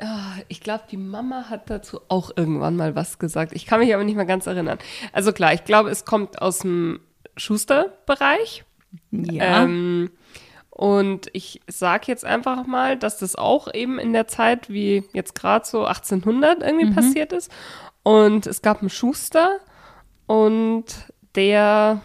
ah, 0.01 0.37
Ich 0.49 0.61
glaube, 0.61 0.85
die 0.91 0.97
Mama 0.97 1.51
hat 1.51 1.69
dazu 1.69 2.01
auch 2.09 2.31
irgendwann 2.35 2.77
mal 2.77 2.97
was 2.97 3.19
gesagt. 3.19 3.53
Ich 3.55 3.67
kann 3.67 3.81
mich 3.81 3.95
aber 3.95 4.05
nicht 4.05 4.17
mehr 4.17 4.25
ganz 4.25 4.47
erinnern. 4.47 4.79
Also 5.13 5.33
klar, 5.33 5.53
ich 5.53 5.65
glaube, 5.65 5.91
es 5.91 6.07
kommt 6.07 6.41
aus 6.41 6.61
dem 6.61 7.01
Schuster-Bereich. 7.37 8.65
Ja. 9.11 9.65
Ähm, 9.65 10.11
und 10.71 11.29
ich 11.33 11.61
sage 11.67 12.05
jetzt 12.07 12.25
einfach 12.25 12.65
mal, 12.67 12.97
dass 12.97 13.19
das 13.19 13.35
auch 13.35 13.73
eben 13.75 13.99
in 13.99 14.13
der 14.13 14.29
Zeit 14.29 14.71
wie 14.71 15.03
jetzt 15.13 15.35
gerade 15.35 15.67
so 15.67 15.85
1800 15.85 16.63
irgendwie 16.63 16.95
passiert 16.95 17.33
ist. 17.33 17.51
Und 18.05 18.47
es 18.47 18.63
gab 18.63 18.81
einen 18.81 18.91
Schuster 18.91 19.59
und 20.27 20.85
der 21.35 22.01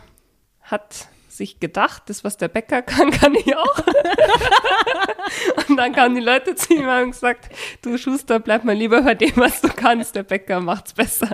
hat 0.61 1.07
sich 1.29 1.59
gedacht, 1.59 2.03
das, 2.07 2.23
was 2.23 2.37
der 2.37 2.47
Bäcker 2.47 2.81
kann, 2.83 3.11
kann 3.11 3.35
ich 3.35 3.55
auch. 3.55 3.77
und 5.67 5.77
dann 5.77 5.93
kamen 5.93 6.15
die 6.15 6.21
Leute 6.21 6.55
zu 6.55 6.73
ihm 6.73 6.81
und 6.81 6.87
haben 6.87 7.11
gesagt, 7.11 7.49
du 7.81 7.97
Schuster, 7.97 8.39
bleib 8.39 8.63
mal 8.63 8.75
lieber 8.75 9.01
bei 9.01 9.15
dem, 9.15 9.35
was 9.35 9.61
du 9.61 9.67
kannst, 9.67 10.15
der 10.15 10.23
Bäcker 10.23 10.59
macht's 10.61 10.93
besser. 10.93 11.29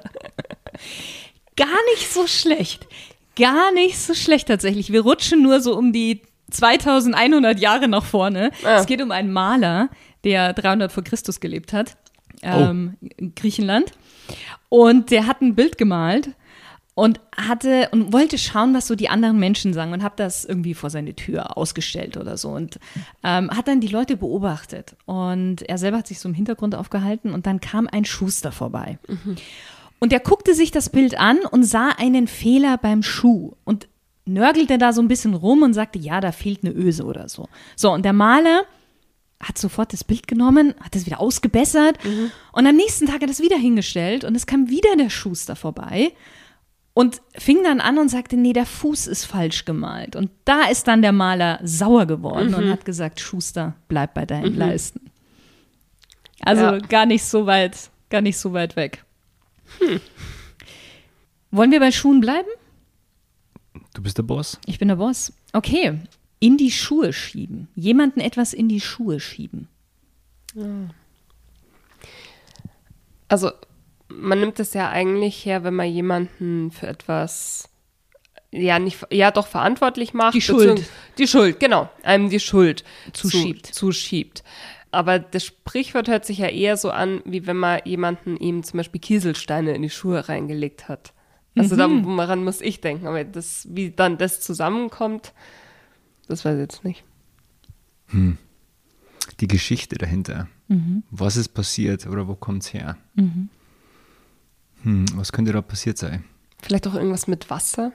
Gar 1.56 1.84
nicht 1.94 2.12
so 2.12 2.27
schlecht. 2.27 2.88
Gar 3.39 3.72
nicht 3.74 3.98
so 3.98 4.13
schlecht 4.13 4.48
tatsächlich. 4.48 4.91
Wir 4.91 5.01
rutschen 5.01 5.41
nur 5.41 5.62
so 5.62 5.77
um 5.77 5.93
die 5.93 6.22
2100 6.51 7.60
Jahre 7.60 7.88
nach 7.88 8.03
vorne. 8.03 8.51
Ah. 8.63 8.77
Es 8.77 8.86
geht 8.86 9.01
um 9.01 9.12
einen 9.12 9.31
Maler, 9.31 9.89
der 10.24 10.53
300 10.53 10.91
vor 10.91 11.03
Christus 11.03 11.39
gelebt 11.39 11.74
hat, 11.74 11.96
ähm, 12.41 12.98
in 13.17 13.34
Griechenland. 13.36 13.91
Und 14.69 15.12
der 15.12 15.25
hat 15.25 15.41
ein 15.41 15.55
Bild 15.55 15.77
gemalt 15.77 16.29
und 17.00 17.22
hatte 17.38 17.88
und 17.91 18.12
wollte 18.12 18.38
schauen, 18.38 18.74
was 18.74 18.88
so 18.88 18.96
die 18.96 19.08
anderen 19.08 19.39
Menschen 19.39 19.74
sagen 19.74 19.93
und 19.93 20.03
hat 20.03 20.19
das 20.19 20.43
irgendwie 20.43 20.74
vor 20.74 20.89
seine 20.89 21.15
Tür 21.15 21.55
ausgestellt 21.55 22.17
oder 22.17 22.36
so 22.36 22.50
und 22.50 22.77
ähm, 23.24 23.50
hat 23.51 23.69
dann 23.69 23.79
die 23.79 23.88
Leute 23.88 24.17
beobachtet 24.17 24.98
und 25.05 25.62
er 25.62 25.77
selber 25.77 26.00
hat 26.00 26.08
sich 26.08 26.19
so 26.19 26.27
im 26.27 26.36
Hintergrund 26.36 26.75
aufgehalten 26.75 27.34
und 27.34 27.46
dann 27.46 27.62
kam 27.62 27.88
ein 27.89 28.03
Schuster 28.03 28.51
vorbei. 28.51 29.00
Und 30.00 30.13
er 30.13 30.20
guckte 30.20 30.53
sich 30.56 30.72
das 30.72 30.89
Bild 30.89 31.20
an 31.20 31.39
und 31.51 31.63
sah 31.63 31.89
einen 31.98 32.27
Fehler 32.27 32.77
beim 32.77 33.03
Schuh 33.03 33.53
und 33.65 33.88
nörgelte 34.25 34.77
da 34.77 34.94
so 34.94 35.01
ein 35.01 35.08
bisschen 35.08 35.34
rum 35.34 35.62
und 35.63 35.74
sagte, 35.74 36.00
ja, 36.00 36.22
da 36.22 36.32
fehlt 36.32 36.63
eine 36.63 36.74
Öse 36.74 37.03
oder 37.03 37.27
so. 37.29 37.50
So, 37.75 37.91
und 37.91 38.03
der 38.06 38.13
Maler 38.13 38.63
hat 39.41 39.58
sofort 39.58 39.91
das 39.94 40.03
Bild 40.03 40.27
genommen, 40.27 40.74
hat 40.82 40.96
es 40.96 41.06
wieder 41.06 41.20
ausgebessert 41.20 41.98
und 42.51 42.68
am 42.68 42.75
nächsten 42.75 43.06
Tag 43.08 43.15
hat 43.15 43.24
er 43.24 43.29
es 43.29 43.39
wieder 43.41 43.58
hingestellt 43.58 44.24
und 44.25 44.36
es 44.36 44.46
kam 44.46 44.70
wieder 44.70 44.96
der 44.98 45.10
Schuster 45.10 45.56
vorbei 45.56 46.12
und 46.94 47.22
fing 47.38 47.63
dann 47.63 47.79
an 47.79 47.98
und 47.98 48.10
sagte, 48.10 48.36
nee, 48.36 48.51
der 48.53 48.65
Fuß 48.65 49.08
ist 49.08 49.24
falsch 49.25 49.63
gemalt. 49.63 50.15
Und 50.18 50.29
da 50.44 50.63
ist 50.70 50.88
dann 50.89 51.01
der 51.01 51.13
Maler 51.13 51.60
sauer 51.63 52.06
geworden 52.06 52.53
und 52.53 52.70
hat 52.70 52.84
gesagt, 52.84 53.22
Schuster, 53.22 53.75
bleib 53.88 54.13
bei 54.13 54.25
deinen 54.25 54.56
Leisten. 54.58 55.10
Also 56.41 56.63
Ja. 56.63 56.77
gar 56.77 57.06
nicht 57.06 57.24
so 57.24 57.46
weit, 57.46 57.89
gar 58.10 58.22
nicht 58.22 58.38
so 58.38 58.51
weit 58.53 58.75
weg. 58.75 59.06
Wollen 61.52 61.72
wir 61.72 61.80
bei 61.80 61.92
Schuhen 61.92 62.22
bleiben? 62.22 62.50
Du 63.94 64.02
bist 64.02 64.18
der 64.18 64.24
Boss. 64.24 64.60
Ich 64.66 64.80
bin 64.80 64.88
der 64.88 64.96
Boss. 64.96 65.34
Okay. 65.54 66.00
In 66.40 66.58
die 66.58 66.72
Schuhe 66.72 67.12
schieben. 67.12 67.68
Jemanden 67.76 68.20
etwas 68.20 68.54
in 68.54 68.70
die 68.70 68.82
Schuhe 68.82 69.20
schieben. 69.20 69.68
Also, 73.28 73.52
man 74.08 74.40
nimmt 74.40 74.60
es 74.60 74.74
ja 74.74 74.90
eigentlich 74.90 75.46
her, 75.46 75.64
wenn 75.64 75.76
man 75.76 75.92
jemanden 75.92 76.72
für 76.72 76.88
etwas, 76.88 77.70
ja, 78.52 78.80
nicht, 78.80 79.06
ja, 79.12 79.32
doch 79.32 79.48
verantwortlich 79.48 80.14
macht. 80.14 80.34
Die 80.34 80.42
Schuld. 80.42 80.84
Die 81.18 81.28
Schuld, 81.28 81.60
genau. 81.60 81.90
Einem 82.04 82.30
die 82.30 82.40
Schuld 82.40 82.84
Zuschiebt. 83.14 83.68
Zu, 83.68 83.74
zuschiebt. 83.74 84.44
Aber 84.91 85.19
das 85.19 85.46
Sprichwort 85.46 86.08
hört 86.08 86.25
sich 86.25 86.39
ja 86.39 86.48
eher 86.48 86.75
so 86.77 86.89
an, 86.89 87.22
wie 87.25 87.46
wenn 87.46 87.58
man 87.58 87.79
jemanden 87.86 88.38
ihm 88.38 88.63
zum 88.63 88.77
Beispiel 88.77 89.00
Kieselsteine 89.00 89.74
in 89.75 89.81
die 89.84 89.89
Schuhe 89.89 90.27
reingelegt 90.27 90.88
hat. 90.89 91.13
Also 91.58 91.75
Mhm. 91.75 92.17
daran 92.17 92.43
muss 92.43 92.62
ich 92.62 92.81
denken. 92.81 93.05
Aber 93.08 93.24
das, 93.24 93.67
wie 93.69 93.91
dann 93.91 94.17
das 94.17 94.41
zusammenkommt, 94.41 95.34
das 96.27 96.43
weiß 96.46 96.55
ich 96.55 96.62
jetzt 96.62 96.84
nicht. 96.84 97.03
Die 99.39 99.48
Geschichte 99.48 99.98
dahinter. 99.98 100.48
Mhm. 100.67 101.03
Was 101.12 101.38
ist 101.38 101.50
passiert 101.50 102.08
oder 102.08 102.27
wo 102.27 102.36
kommt 102.36 102.63
es 102.63 102.74
her? 102.74 102.98
Hm, 103.15 105.05
was 105.15 105.31
könnte 105.31 105.51
da 105.51 105.62
passiert 105.62 105.98
sein? 105.98 106.24
Vielleicht 106.62 106.88
auch 106.88 106.96
irgendwas 106.96 107.27
mit 107.27 107.50
Wasser? 107.50 107.91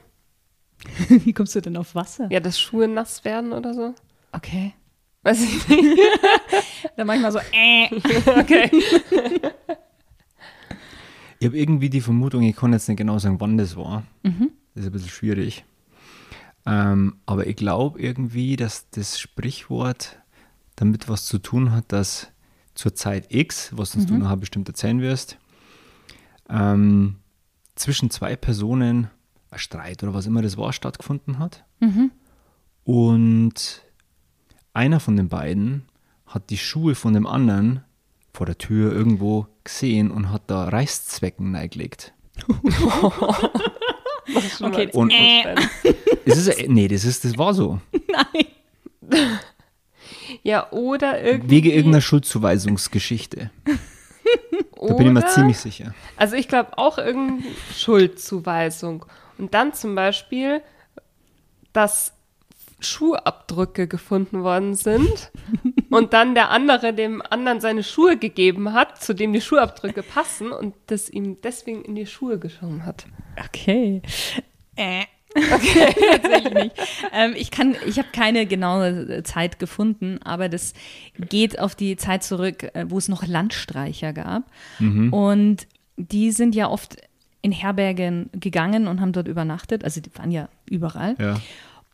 Wie 1.08 1.32
kommst 1.32 1.54
du 1.54 1.60
denn 1.62 1.76
auf 1.76 1.94
Wasser? 1.94 2.28
Ja, 2.30 2.40
dass 2.40 2.58
Schuhe 2.60 2.88
nass 2.88 3.24
werden 3.24 3.52
oder 3.52 3.74
so. 3.74 3.94
Okay. 4.32 4.74
Weiß 5.24 5.42
ich 5.42 5.68
nicht. 5.68 6.00
Dann 6.96 7.06
manchmal 7.06 7.32
so, 7.32 7.40
äh. 7.52 7.88
Okay. 8.38 8.70
Ich 11.40 11.46
habe 11.46 11.58
irgendwie 11.58 11.90
die 11.90 12.00
Vermutung, 12.00 12.42
ich 12.44 12.56
kann 12.56 12.72
jetzt 12.72 12.88
nicht 12.88 12.96
genau 12.96 13.18
sagen, 13.18 13.38
wann 13.38 13.58
das 13.58 13.76
war. 13.76 14.04
Das 14.22 14.84
ist 14.84 14.86
ein 14.86 14.92
bisschen 14.92 15.10
schwierig. 15.10 15.66
Ähm, 16.64 17.16
aber 17.26 17.46
ich 17.46 17.56
glaube 17.56 18.00
irgendwie, 18.00 18.56
dass 18.56 18.88
das 18.90 19.20
Sprichwort 19.20 20.22
damit 20.76 21.06
was 21.08 21.26
zu 21.26 21.38
tun 21.38 21.72
hat, 21.72 21.92
dass 21.92 22.28
zur 22.74 22.94
Zeit 22.94 23.26
X, 23.34 23.72
was 23.76 23.94
uns 23.94 24.06
du 24.06 24.14
nachher 24.16 24.38
bestimmt 24.38 24.68
erzählen 24.68 25.02
wirst, 25.02 25.36
ähm, 26.48 27.16
zwischen 27.74 28.08
zwei 28.08 28.36
Personen 28.36 29.08
ein 29.50 29.58
Streit 29.58 30.02
oder 30.02 30.14
was 30.14 30.24
immer 30.24 30.40
das 30.40 30.56
war, 30.56 30.72
stattgefunden 30.72 31.38
hat. 31.40 31.64
Und 32.84 33.82
einer 34.74 35.00
von 35.00 35.16
den 35.16 35.28
beiden 35.28 35.86
hat 36.26 36.50
die 36.50 36.58
Schuhe 36.58 36.94
von 36.94 37.14
dem 37.14 37.26
anderen 37.26 37.82
vor 38.32 38.46
der 38.46 38.58
Tür 38.58 38.92
irgendwo 38.92 39.46
gesehen 39.62 40.10
und 40.10 40.30
hat 40.30 40.42
da 40.48 40.68
Reißzwecken 40.68 41.54
reingelegt. 41.54 42.12
Schon 44.56 44.72
Okay. 44.72 44.88
Und-. 44.92 45.12
Das 46.26 46.38
ist, 46.38 46.68
nee, 46.68 46.88
das, 46.88 47.04
ist, 47.04 47.24
das 47.24 47.38
war 47.38 47.54
so. 47.54 47.80
Nein. 47.92 48.46
Ja, 50.42 50.70
oder 50.72 51.22
irgendwie. 51.22 51.50
Wegen 51.56 51.70
irgendeiner 51.70 52.00
Schuldzuweisungsgeschichte. 52.00 53.50
Da 54.80 54.94
bin 54.94 55.06
ich 55.06 55.12
mir 55.12 55.26
ziemlich 55.26 55.58
sicher. 55.58 55.94
Also 56.16 56.36
ich 56.36 56.48
glaube 56.48 56.76
auch 56.78 56.98
irgendeine 56.98 57.50
Schuldzuweisung. 57.74 59.06
Und 59.38 59.54
dann 59.54 59.74
zum 59.74 59.94
Beispiel, 59.94 60.62
dass 61.72 62.13
Schuhabdrücke 62.84 63.88
gefunden 63.88 64.42
worden 64.42 64.74
sind 64.74 65.32
und 65.90 66.12
dann 66.12 66.34
der 66.34 66.50
andere 66.50 66.92
dem 66.92 67.22
anderen 67.28 67.60
seine 67.60 67.82
Schuhe 67.82 68.16
gegeben 68.16 68.72
hat, 68.72 69.02
zu 69.02 69.14
dem 69.14 69.32
die 69.32 69.40
Schuhabdrücke 69.40 70.02
passen 70.02 70.52
und 70.52 70.74
das 70.86 71.08
ihm 71.08 71.40
deswegen 71.42 71.82
in 71.82 71.94
die 71.94 72.06
Schuhe 72.06 72.38
geschoben 72.38 72.84
hat. 72.84 73.06
Okay. 73.44 74.02
Äh. 74.76 75.04
Tatsächlich 75.34 76.54
nicht. 76.54 76.76
Ähm, 77.12 77.34
ich 77.36 77.50
kann, 77.50 77.74
ich 77.86 77.98
habe 77.98 78.08
keine 78.12 78.46
genaue 78.46 79.24
Zeit 79.24 79.58
gefunden, 79.58 80.20
aber 80.22 80.48
das 80.48 80.74
geht 81.18 81.58
auf 81.58 81.74
die 81.74 81.96
Zeit 81.96 82.22
zurück, 82.22 82.70
äh, 82.74 82.84
wo 82.88 82.98
es 82.98 83.08
noch 83.08 83.26
Landstreicher 83.26 84.12
gab. 84.12 84.44
Und 85.10 85.66
die 85.96 86.30
sind 86.30 86.54
ja 86.54 86.68
oft 86.68 86.98
in 87.42 87.52
Herbergen 87.52 88.30
gegangen 88.32 88.86
und 88.86 89.00
haben 89.00 89.12
dort 89.12 89.28
übernachtet. 89.28 89.84
Also 89.84 90.00
die 90.00 90.10
waren 90.16 90.30
ja 90.30 90.48
überall. 90.64 91.14
Ja. 91.18 91.34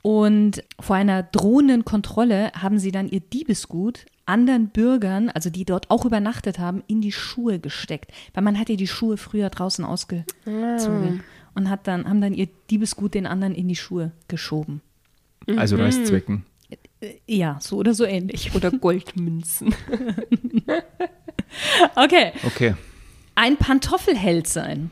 Und 0.02 0.62
vor 0.80 0.97
einer 0.97 1.23
drohenden 1.23 1.85
Kontrolle 1.85 2.52
haben 2.54 2.78
sie 2.78 2.90
dann 2.90 3.09
ihr 3.09 3.21
Diebesgut 3.21 4.07
anderen 4.26 4.69
Bürgern, 4.69 5.28
also 5.28 5.50
die 5.50 5.64
dort 5.64 5.90
auch 5.90 6.04
übernachtet 6.07 6.59
haben, 6.59 6.83
in 6.87 7.00
die 7.00 7.12
Schuhe 7.12 7.59
gesteckt. 7.59 8.12
Weil 8.33 8.45
man 8.45 8.59
hat 8.59 8.69
ja 8.71 8.76
die 8.76 8.87
Schuhe 8.87 9.16
früher 9.16 9.50
draußen 9.50 9.85
ausgezogen 9.85 11.23
und 11.54 11.69
hat 11.69 11.87
dann, 11.87 12.09
haben 12.09 12.21
dann 12.21 12.33
ihr 12.35 12.49
Diebesgut 12.71 13.14
den 13.14 13.26
anderen 13.26 13.54
in 13.54 13.69
die 13.69 13.76
Schuhe 13.76 14.12
geschoben. 14.28 14.80
Also 15.57 15.76
Mhm. 15.76 15.83
Reißzwecken. 15.83 16.45
Äh, 17.00 17.14
Ja, 17.26 17.59
so 17.61 17.76
oder 17.76 17.92
so 17.95 18.04
ähnlich. 18.04 18.54
Oder 18.54 18.71
Goldmünzen. 18.71 19.75
Okay, 21.97 22.33
Okay. 22.47 22.75
ein 23.35 23.57
Pantoffelheld 23.57 24.47
sein. 24.47 24.90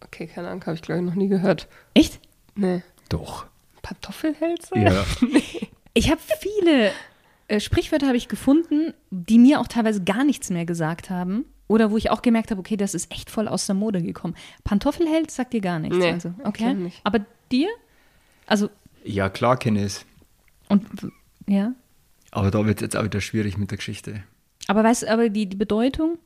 Okay, 0.00 0.26
keine 0.26 0.48
Ahnung, 0.48 0.64
habe 0.66 0.74
ich 0.74 0.82
glaube 0.82 1.00
ich 1.00 1.06
noch 1.06 1.14
nie 1.14 1.28
gehört. 1.28 1.68
Echt? 1.94 2.18
Nee. 2.56 2.82
Doch. 3.08 3.46
Pantoffelhälse? 3.92 4.78
Ja. 4.78 5.04
Ich 5.94 6.10
habe 6.10 6.22
viele 6.40 6.90
äh, 7.48 7.60
Sprichwörter 7.60 8.06
habe 8.06 8.16
ich 8.16 8.28
gefunden, 8.28 8.94
die 9.10 9.38
mir 9.38 9.60
auch 9.60 9.68
teilweise 9.68 10.02
gar 10.02 10.24
nichts 10.24 10.48
mehr 10.48 10.64
gesagt 10.64 11.10
haben. 11.10 11.44
Oder 11.68 11.90
wo 11.90 11.98
ich 11.98 12.08
auch 12.08 12.22
gemerkt 12.22 12.50
habe, 12.50 12.60
okay, 12.60 12.78
das 12.78 12.94
ist 12.94 13.12
echt 13.12 13.28
voll 13.28 13.46
aus 13.46 13.66
der 13.66 13.74
Mode 13.74 14.00
gekommen. 14.00 14.34
Pantoffelheld 14.64 15.30
sagt 15.30 15.52
dir 15.52 15.60
gar 15.60 15.78
nichts. 15.78 15.98
Nee, 15.98 16.12
also, 16.12 16.32
okay. 16.44 16.72
nicht. 16.72 16.98
Aber 17.04 17.20
dir? 17.50 17.68
Also, 18.46 18.70
ja, 19.04 19.28
klar 19.28 19.58
kenne 19.58 19.80
ich 19.80 19.84
es. 19.84 20.06
und 20.70 20.86
ja. 21.46 21.74
Aber 22.30 22.50
da 22.50 22.64
wird 22.64 22.78
es 22.78 22.82
jetzt 22.82 22.96
auch 22.96 23.04
wieder 23.04 23.20
schwierig 23.20 23.58
mit 23.58 23.70
der 23.70 23.76
Geschichte. 23.76 24.22
Aber 24.68 24.82
weißt 24.82 25.02
du, 25.02 25.10
aber 25.10 25.28
die, 25.28 25.44
die 25.44 25.56
Bedeutung? 25.58 26.16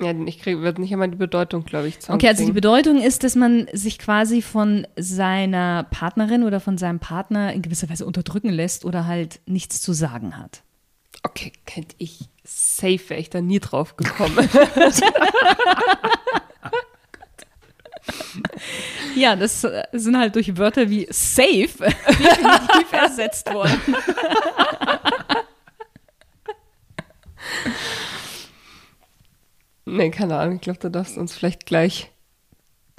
Ja, 0.00 0.12
ich 0.26 0.40
krieg, 0.40 0.60
wird 0.60 0.78
nicht 0.78 0.92
einmal 0.92 1.08
die 1.08 1.16
Bedeutung, 1.16 1.64
glaube 1.64 1.86
ich, 1.88 1.98
Okay, 2.08 2.26
also 2.26 2.44
die. 2.44 2.52
Bedeutung 2.52 3.00
ist, 3.00 3.22
dass 3.22 3.36
man 3.36 3.68
sich 3.72 3.98
quasi 3.98 4.42
von 4.42 4.86
seiner 4.96 5.84
Partnerin 5.84 6.42
oder 6.42 6.58
von 6.58 6.78
seinem 6.78 6.98
Partner 6.98 7.52
in 7.52 7.62
gewisser 7.62 7.88
Weise 7.88 8.04
unterdrücken 8.04 8.48
lässt 8.50 8.84
oder 8.84 9.06
halt 9.06 9.40
nichts 9.46 9.80
zu 9.80 9.92
sagen 9.92 10.36
hat. 10.36 10.62
Okay, 11.22 11.52
kennt 11.64 11.94
ich. 11.98 12.28
Safe 12.42 13.00
wäre 13.08 13.20
ich 13.20 13.30
da 13.30 13.40
nie 13.40 13.60
drauf 13.60 13.96
gekommen. 13.96 14.36
Ja, 19.14 19.36
das 19.36 19.64
äh, 19.64 19.84
sind 19.92 20.18
halt 20.18 20.34
durch 20.34 20.56
Wörter 20.56 20.90
wie 20.90 21.06
safe 21.10 21.68
definitiv 22.08 22.92
ersetzt 22.92 23.52
worden. 23.52 23.80
nee, 29.96 30.10
keine 30.10 30.38
Ahnung. 30.38 30.56
Ich 30.56 30.60
glaube, 30.62 30.78
du 30.78 30.90
darfst 30.90 31.16
uns 31.16 31.34
vielleicht 31.34 31.66
gleich. 31.66 32.10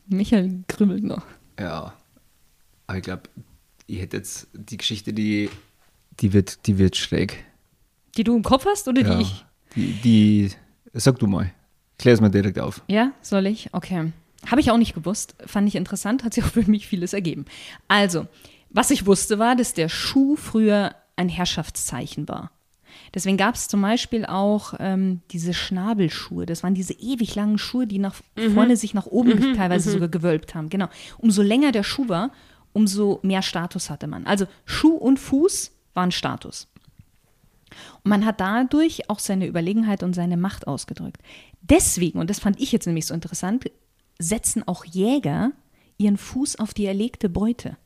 Michael 0.08 0.64
krümmelt 0.68 1.04
noch. 1.04 1.24
Ja. 1.60 1.94
Aber 2.88 2.98
ich 2.98 3.04
glaube, 3.04 3.24
ich 3.88 4.00
hätte 4.00 4.18
jetzt 4.18 4.48
die 4.54 4.78
Geschichte, 4.78 5.14
die, 5.14 5.50
die, 6.20 6.34
wird, 6.34 6.68
die 6.68 6.78
wird 6.78 6.96
schräg. 6.96 7.44
Die 8.18 8.24
du 8.24 8.36
im 8.36 8.44
Kopf 8.44 8.66
hast 8.66 8.88
oder 8.88 9.02
ja. 9.02 9.16
die 9.16 9.22
ich? 9.22 9.46
Die, 9.76 9.94
die, 10.04 10.52
sag 10.94 11.20
du 11.20 11.28
mal. 11.28 11.52
Klär 11.98 12.14
es 12.14 12.22
mal 12.22 12.30
direkt 12.30 12.60
auf. 12.60 12.82
Ja, 12.88 13.12
soll 13.22 13.46
ich? 13.48 13.74
Okay. 13.74 14.12
Habe 14.46 14.62
ich 14.62 14.70
auch 14.70 14.78
nicht 14.78 14.94
gewusst. 14.94 15.36
Fand 15.46 15.68
ich 15.68 15.76
interessant, 15.76 16.24
hat 16.24 16.34
sich 16.34 16.44
auch 16.44 16.50
für 16.50 16.70
mich 16.70 16.88
vieles 16.88 17.14
ergeben. 17.14 17.46
Also, 17.88 18.28
was 18.70 18.92
ich 18.92 19.06
wusste, 19.06 19.40
war, 19.40 19.56
dass 19.56 19.74
der 19.74 19.90
Schuh 19.90 20.36
früher 20.36 20.96
ein 21.16 21.30
Herrschaftszeichen 21.30 22.28
war. 22.28 22.52
Deswegen 23.16 23.38
gab 23.38 23.56
es 23.56 23.70
zum 23.70 23.82
Beispiel 23.82 24.26
auch 24.26 24.74
ähm, 24.78 25.22
diese 25.32 25.54
Schnabelschuhe. 25.54 26.46
Das 26.46 26.64
waren 26.64 26.76
diese 26.76 26.94
ewig 26.94 27.34
langen 27.34 27.58
Schuhe, 27.58 27.88
die 27.88 27.98
nach 27.98 28.16
vorne 28.54 28.76
sich 28.76 28.94
nach 28.94 29.06
oben 29.06 29.56
teilweise 29.56 29.90
sogar 29.90 30.10
gewölbt 30.10 30.54
haben. 30.54 30.70
Genau. 30.70 30.90
Umso 31.18 31.42
länger 31.42 31.72
der 31.72 31.84
Schuh 31.84 32.10
war, 32.10 32.32
umso 32.74 33.20
mehr 33.24 33.42
Status 33.42 33.90
hatte 33.90 34.08
man. 34.08 34.26
Also 34.28 34.46
Schuh 34.66 34.96
und 34.96 35.18
Fuß 35.18 35.72
waren 35.94 36.12
Status. 36.12 36.68
Und 38.04 38.10
man 38.10 38.26
hat 38.26 38.42
dadurch 38.42 39.10
auch 39.10 39.20
seine 39.20 39.48
Überlegenheit 39.48 40.04
und 40.04 40.14
seine 40.14 40.36
Macht 40.36 40.68
ausgedrückt. 40.68 41.22
Deswegen, 41.62 42.20
und 42.20 42.30
das 42.30 42.40
fand 42.40 42.60
ich 42.60 42.74
jetzt 42.74 42.86
nämlich 42.86 43.06
so 43.06 43.14
interessant, 43.14 43.72
setzen 44.20 44.68
auch 44.68 44.84
Jäger 44.84 45.54
ihren 45.98 46.18
Fuß 46.18 46.60
auf 46.60 46.74
die 46.74 46.86
erlegte 46.86 47.30
Beute. 47.30 47.78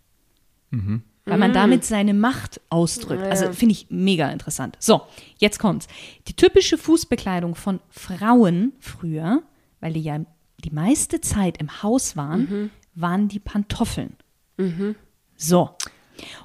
Weil 1.30 1.38
man 1.38 1.54
damit 1.54 1.86
seine 1.86 2.13
Macht 2.13 2.62
ausdrückt. 2.70 3.24
Also 3.24 3.52
finde 3.54 3.74
ich 3.74 3.88
mega 3.89 4.30
interessant. 4.30 4.78
So, 4.80 5.02
jetzt 5.38 5.60
kommt's. 5.60 5.88
Die 6.28 6.34
typische 6.34 6.78
Fußbekleidung 6.78 7.56
von 7.56 7.80
Frauen 7.89 8.74
früher, 8.80 9.44
weil 9.80 9.94
die 9.94 10.02
ja 10.02 10.20
die 10.63 10.72
meiste 10.72 11.22
Zeit 11.22 11.58
im 11.58 11.84
Haus 11.84 12.18
waren, 12.18 12.72
waren 12.96 13.28
die 13.28 13.39
Pantoffeln. 13.39 14.15
So. 15.38 15.70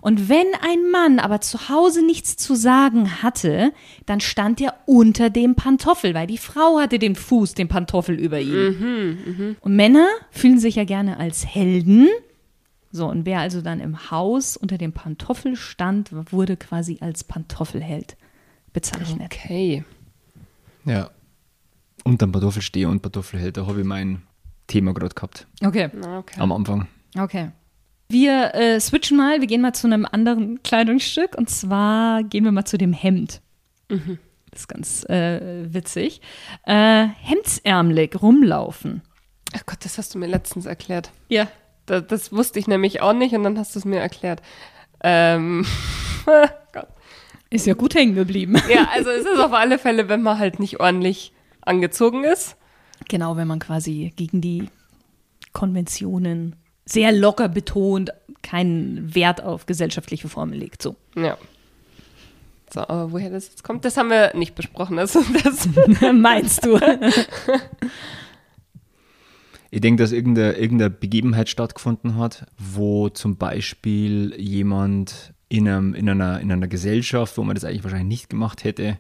Und 0.00 0.28
wenn 0.28 0.46
ein 0.60 0.88
Mann 0.92 1.18
aber 1.18 1.40
zu 1.40 1.68
Hause 1.68 2.06
nichts 2.06 2.36
zu 2.36 2.54
sagen 2.54 3.24
hatte, 3.24 3.72
dann 4.06 4.20
stand 4.20 4.60
er 4.60 4.74
unter 4.86 5.30
dem 5.30 5.56
Pantoffel, 5.56 6.14
weil 6.14 6.28
die 6.28 6.38
Frau 6.38 6.78
hatte 6.78 7.00
den 7.00 7.16
Fuß, 7.16 7.54
den 7.54 7.66
Pantoffel 7.66 8.14
über 8.14 8.38
ihm. 8.38 9.56
Und 9.60 9.74
Männer 9.74 10.06
fühlen 10.30 10.60
sich 10.60 10.76
ja 10.76 10.84
gerne 10.84 11.18
als 11.18 11.44
Helden. 11.44 12.08
So, 12.94 13.08
und 13.08 13.26
wer 13.26 13.40
also 13.40 13.60
dann 13.60 13.80
im 13.80 14.12
Haus 14.12 14.56
unter 14.56 14.78
dem 14.78 14.92
Pantoffel 14.92 15.56
stand, 15.56 16.12
wurde 16.32 16.56
quasi 16.56 16.98
als 17.00 17.24
Pantoffelheld 17.24 18.16
bezeichnet. 18.72 19.32
Okay. 19.32 19.82
Ja. 20.84 21.10
Und 22.04 22.22
dann 22.22 22.30
Pantoffel 22.30 22.62
stehe 22.62 22.88
und 22.88 23.02
Pantoffelheld, 23.02 23.56
da 23.56 23.66
habe 23.66 23.80
ich 23.80 23.84
mein 23.84 24.22
Thema 24.68 24.94
gerade 24.94 25.12
gehabt. 25.12 25.48
Okay, 25.60 25.90
Na, 25.92 26.18
okay. 26.18 26.38
Am 26.38 26.52
Anfang. 26.52 26.86
okay. 27.18 27.50
Wir 28.08 28.54
äh, 28.54 28.78
switchen 28.78 29.16
mal, 29.16 29.40
wir 29.40 29.48
gehen 29.48 29.60
mal 29.60 29.72
zu 29.72 29.88
einem 29.88 30.06
anderen 30.08 30.62
Kleidungsstück 30.62 31.36
und 31.36 31.50
zwar 31.50 32.22
gehen 32.22 32.44
wir 32.44 32.52
mal 32.52 32.64
zu 32.64 32.78
dem 32.78 32.92
Hemd. 32.92 33.40
Das 33.88 34.60
ist 34.60 34.68
ganz 34.68 35.04
äh, 35.10 35.64
witzig. 35.74 36.20
Äh, 36.64 37.08
hemdsärmelig 37.22 38.22
rumlaufen. 38.22 39.02
Ach 39.52 39.66
Gott, 39.66 39.84
das 39.84 39.98
hast 39.98 40.14
du 40.14 40.18
mir 40.20 40.28
letztens 40.28 40.66
erklärt. 40.66 41.10
Ja. 41.28 41.48
Da, 41.86 42.00
das 42.00 42.32
wusste 42.32 42.58
ich 42.58 42.66
nämlich 42.66 43.00
auch 43.02 43.12
nicht 43.12 43.34
und 43.34 43.42
dann 43.42 43.58
hast 43.58 43.74
du 43.74 43.78
es 43.78 43.84
mir 43.84 44.00
erklärt. 44.00 44.42
Ähm, 45.02 45.66
Gott. 46.72 46.88
Ist 47.50 47.66
ja 47.66 47.74
gut 47.74 47.94
hängen 47.94 48.14
geblieben. 48.14 48.56
Ja, 48.72 48.88
also 48.92 49.10
es 49.10 49.26
ist 49.26 49.38
auf 49.38 49.52
alle 49.52 49.78
Fälle, 49.78 50.08
wenn 50.08 50.22
man 50.22 50.38
halt 50.38 50.58
nicht 50.58 50.80
ordentlich 50.80 51.32
angezogen 51.60 52.24
ist. 52.24 52.56
Genau, 53.08 53.36
wenn 53.36 53.46
man 53.46 53.58
quasi 53.58 54.12
gegen 54.16 54.40
die 54.40 54.68
Konventionen 55.52 56.56
sehr 56.84 57.12
locker 57.12 57.48
betont, 57.48 58.10
keinen 58.42 59.14
Wert 59.14 59.42
auf 59.42 59.66
gesellschaftliche 59.66 60.28
Formen 60.28 60.54
legt. 60.54 60.82
So. 60.82 60.96
Ja. 61.16 61.38
So, 62.72 62.80
aber 62.80 63.12
woher 63.12 63.30
das 63.30 63.48
jetzt 63.48 63.62
kommt, 63.62 63.84
das 63.84 63.96
haben 63.96 64.10
wir 64.10 64.34
nicht 64.34 64.54
besprochen. 64.54 64.98
Also 64.98 65.22
das 65.44 65.68
Meinst 66.12 66.64
du? 66.64 66.78
Ich 69.74 69.80
denke, 69.80 70.04
dass 70.04 70.12
irgendeine, 70.12 70.52
irgendeine 70.52 70.88
Begebenheit 70.90 71.48
stattgefunden 71.48 72.16
hat, 72.16 72.46
wo 72.56 73.08
zum 73.08 73.38
Beispiel 73.38 74.32
jemand 74.38 75.34
in, 75.48 75.66
einem, 75.66 75.94
in, 75.94 76.08
einer, 76.08 76.38
in 76.38 76.52
einer 76.52 76.68
Gesellschaft, 76.68 77.36
wo 77.36 77.42
man 77.42 77.56
das 77.56 77.64
eigentlich 77.64 77.82
wahrscheinlich 77.82 78.06
nicht 78.06 78.30
gemacht 78.30 78.62
hätte, 78.62 78.98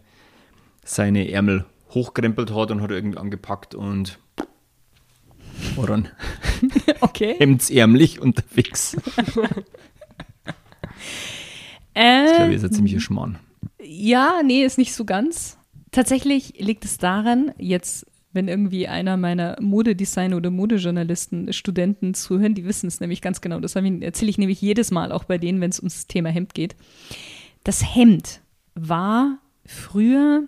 seine 0.84 1.30
Ärmel 1.30 1.64
hochkrempelt 1.90 2.52
hat 2.52 2.72
und 2.72 2.82
hat 2.82 2.90
irgendwie 2.90 3.18
angepackt 3.18 3.76
und 3.76 4.18
dann 5.76 6.08
Okay. 7.00 7.34
hemdsärmlich 7.38 8.20
unterwegs. 8.20 8.96
Das 11.94 12.34
glaube 12.34 12.50
ich 12.50 12.56
ist 12.56 12.64
ein 12.64 12.72
ziemlicher 12.72 12.98
Schmarrn. 12.98 13.38
ja, 13.80 14.40
nee, 14.44 14.64
ist 14.64 14.78
nicht 14.78 14.92
so 14.92 15.04
ganz. 15.04 15.56
Tatsächlich 15.92 16.54
liegt 16.58 16.84
es 16.84 16.98
daran, 16.98 17.52
jetzt, 17.56 18.04
wenn 18.34 18.48
irgendwie 18.48 18.88
einer 18.88 19.16
meiner 19.16 19.56
Modedesign- 19.60 20.34
oder 20.34 20.50
Modejournalisten 20.50 21.52
Studenten 21.52 22.14
zuhören, 22.14 22.54
die 22.54 22.64
wissen 22.64 22.86
es 22.88 23.00
nämlich 23.00 23.22
ganz 23.22 23.40
genau. 23.40 23.60
Das 23.60 23.76
erzähle 23.76 24.30
ich 24.30 24.38
nämlich 24.38 24.60
jedes 24.60 24.90
Mal, 24.90 25.12
auch 25.12 25.24
bei 25.24 25.38
denen, 25.38 25.60
wenn 25.60 25.70
es 25.70 25.78
ums 25.78 26.06
Thema 26.06 26.28
Hemd 26.28 26.54
geht. 26.54 26.76
Das 27.62 27.94
Hemd 27.94 28.40
war 28.74 29.38
früher 29.64 30.44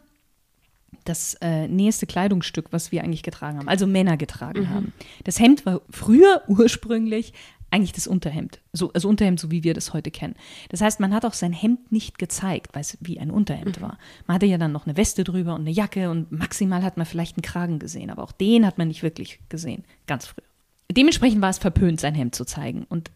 das 1.04 1.34
äh, 1.40 1.68
nächste 1.68 2.06
Kleidungsstück, 2.06 2.72
was 2.72 2.92
wir 2.92 3.04
eigentlich 3.04 3.22
getragen 3.22 3.58
haben, 3.58 3.68
also 3.68 3.86
Männer 3.86 4.16
getragen 4.16 4.68
haben. 4.68 4.92
Das 5.24 5.38
Hemd 5.38 5.64
war 5.64 5.80
früher 5.88 6.42
ursprünglich 6.48 7.32
eigentlich 7.70 7.92
das 7.92 8.06
Unterhemd, 8.06 8.60
so, 8.72 8.92
also 8.92 9.08
Unterhemd, 9.08 9.40
so 9.40 9.50
wie 9.50 9.64
wir 9.64 9.74
das 9.74 9.92
heute 9.92 10.10
kennen. 10.10 10.34
Das 10.70 10.80
heißt, 10.80 11.00
man 11.00 11.12
hat 11.12 11.24
auch 11.24 11.32
sein 11.34 11.52
Hemd 11.52 11.90
nicht 11.92 12.18
gezeigt, 12.18 12.74
weil 12.74 12.82
es 12.82 12.96
wie 13.00 13.18
ein 13.18 13.30
Unterhemd 13.30 13.80
war. 13.80 13.98
Man 14.26 14.36
hatte 14.36 14.46
ja 14.46 14.58
dann 14.58 14.72
noch 14.72 14.86
eine 14.86 14.96
Weste 14.96 15.24
drüber 15.24 15.54
und 15.54 15.62
eine 15.62 15.70
Jacke 15.70 16.10
und 16.10 16.30
maximal 16.30 16.82
hat 16.82 16.96
man 16.96 17.06
vielleicht 17.06 17.36
einen 17.36 17.42
Kragen 17.42 17.78
gesehen, 17.78 18.10
aber 18.10 18.22
auch 18.22 18.32
den 18.32 18.64
hat 18.64 18.78
man 18.78 18.88
nicht 18.88 19.02
wirklich 19.02 19.40
gesehen, 19.48 19.84
ganz 20.06 20.26
früh. 20.26 20.42
Dementsprechend 20.90 21.42
war 21.42 21.50
es 21.50 21.58
verpönt, 21.58 22.00
sein 22.00 22.14
Hemd 22.14 22.34
zu 22.34 22.44
zeigen. 22.44 22.84
Und 22.88 23.10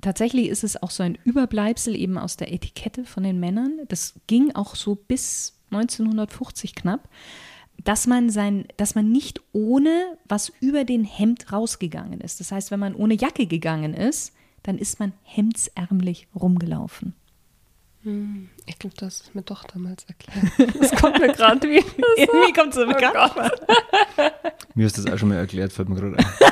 tatsächlich 0.00 0.48
ist 0.48 0.64
es 0.64 0.82
auch 0.82 0.90
so 0.90 1.02
ein 1.02 1.16
Überbleibsel 1.24 1.94
eben 1.94 2.18
aus 2.18 2.36
der 2.36 2.52
Etikette 2.52 3.04
von 3.04 3.22
den 3.22 3.38
Männern. 3.38 3.78
Das 3.88 4.14
ging 4.26 4.54
auch 4.54 4.74
so 4.74 4.96
bis 4.96 5.58
1950 5.70 6.74
knapp, 6.74 7.08
dass 7.84 8.06
man 8.06 8.30
sein, 8.30 8.66
dass 8.76 8.94
man 8.94 9.10
nicht 9.10 9.40
ohne 9.52 10.16
was 10.28 10.52
über 10.60 10.84
den 10.84 11.04
Hemd 11.04 11.52
rausgegangen 11.52 12.20
ist. 12.20 12.40
Das 12.40 12.52
heißt, 12.52 12.70
wenn 12.70 12.80
man 12.80 12.94
ohne 12.94 13.14
Jacke 13.14 13.46
gegangen 13.46 13.94
ist, 13.94 14.32
dann 14.62 14.78
ist 14.78 15.00
man 15.00 15.12
hemdsärmlich 15.22 16.28
rumgelaufen. 16.34 17.14
Ich 18.66 18.78
glaube, 18.80 18.96
das 18.96 19.20
ist 19.20 19.34
mir 19.34 19.42
doch 19.42 19.62
damals 19.64 20.04
erklärt. 20.04 20.74
Das 20.80 20.90
kommt 20.90 21.20
mir 21.20 21.28
gerade 21.32 21.68
wieder. 21.68 21.86
Irgendwie 22.16 22.52
kommt 22.58 22.74
so 22.74 22.84
bekannt 22.84 23.32
vor. 23.32 23.50
Mir 24.74 24.86
ist 24.86 24.98
das 24.98 25.06
auch 25.06 25.18
schon 25.18 25.28
mal 25.28 25.36
erklärt, 25.36 25.72
fällt 25.72 25.88
mir 25.88 25.94
gerade 25.96 26.18
ein. 26.18 26.26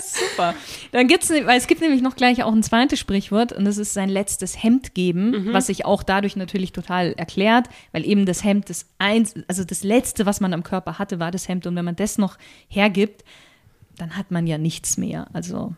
Super. 0.00 0.54
Dann 0.92 1.06
gibt's, 1.08 1.28
ne- 1.30 1.46
weil 1.46 1.58
es 1.58 1.66
gibt 1.66 1.80
nämlich 1.80 2.00
noch 2.02 2.16
gleich 2.16 2.42
auch 2.42 2.52
ein 2.52 2.62
zweites 2.62 2.98
Sprichwort 2.98 3.52
und 3.52 3.64
das 3.64 3.76
ist 3.78 3.92
sein 3.94 4.08
letztes 4.08 4.62
Hemd 4.62 4.94
geben, 4.94 5.52
was 5.52 5.66
sich 5.66 5.84
auch 5.84 6.02
dadurch 6.02 6.36
natürlich 6.36 6.72
total 6.72 7.12
erklärt, 7.12 7.68
weil 7.92 8.06
eben 8.06 8.24
das 8.26 8.42
Hemd 8.44 8.70
das 8.70 8.86
eins, 8.98 9.34
also 9.48 9.64
das 9.64 9.82
letzte, 9.82 10.24
was 10.26 10.40
man 10.40 10.54
am 10.54 10.62
Körper 10.62 10.98
hatte, 10.98 11.18
war 11.20 11.30
das 11.30 11.48
Hemd 11.48 11.66
und 11.66 11.76
wenn 11.76 11.84
man 11.84 11.96
das 11.96 12.16
noch 12.18 12.38
hergibt, 12.68 13.24
dann 13.98 14.16
hat 14.16 14.30
man 14.30 14.46
ja 14.46 14.56
nichts 14.58 14.96
mehr. 14.96 15.28
Also 15.32 15.74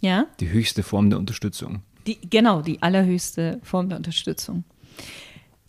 ja, 0.00 0.26
Die 0.38 0.48
höchste 0.50 0.82
Form 0.82 1.10
der 1.10 1.18
Unterstützung. 1.18 1.82
die, 2.06 2.18
genau 2.20 2.62
die 2.62 2.80
allerhöchste 2.82 3.60
Form 3.62 3.88
der 3.88 3.98
Unterstützung. 3.98 4.64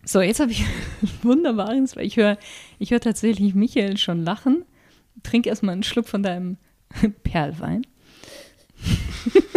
So, 0.05 0.21
jetzt 0.21 0.39
habe 0.39 0.51
ich 0.51 0.63
wunderbares, 1.23 1.95
weil 1.95 2.05
ich 2.05 2.17
höre, 2.17 2.37
ich 2.79 2.91
höre 2.91 2.99
tatsächlich 3.01 3.53
Michael 3.55 3.97
schon 3.97 4.23
lachen. 4.23 4.63
Trink 5.23 5.45
erstmal 5.45 5.73
einen 5.73 5.83
Schluck 5.83 6.07
von 6.07 6.23
deinem 6.23 6.57
Perlwein. 7.23 7.85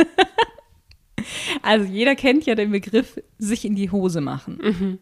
also 1.62 1.86
jeder 1.86 2.14
kennt 2.14 2.46
ja 2.46 2.54
den 2.54 2.70
Begriff 2.70 3.18
sich 3.38 3.64
in 3.64 3.74
die 3.74 3.90
Hose 3.90 4.20
machen. 4.20 4.98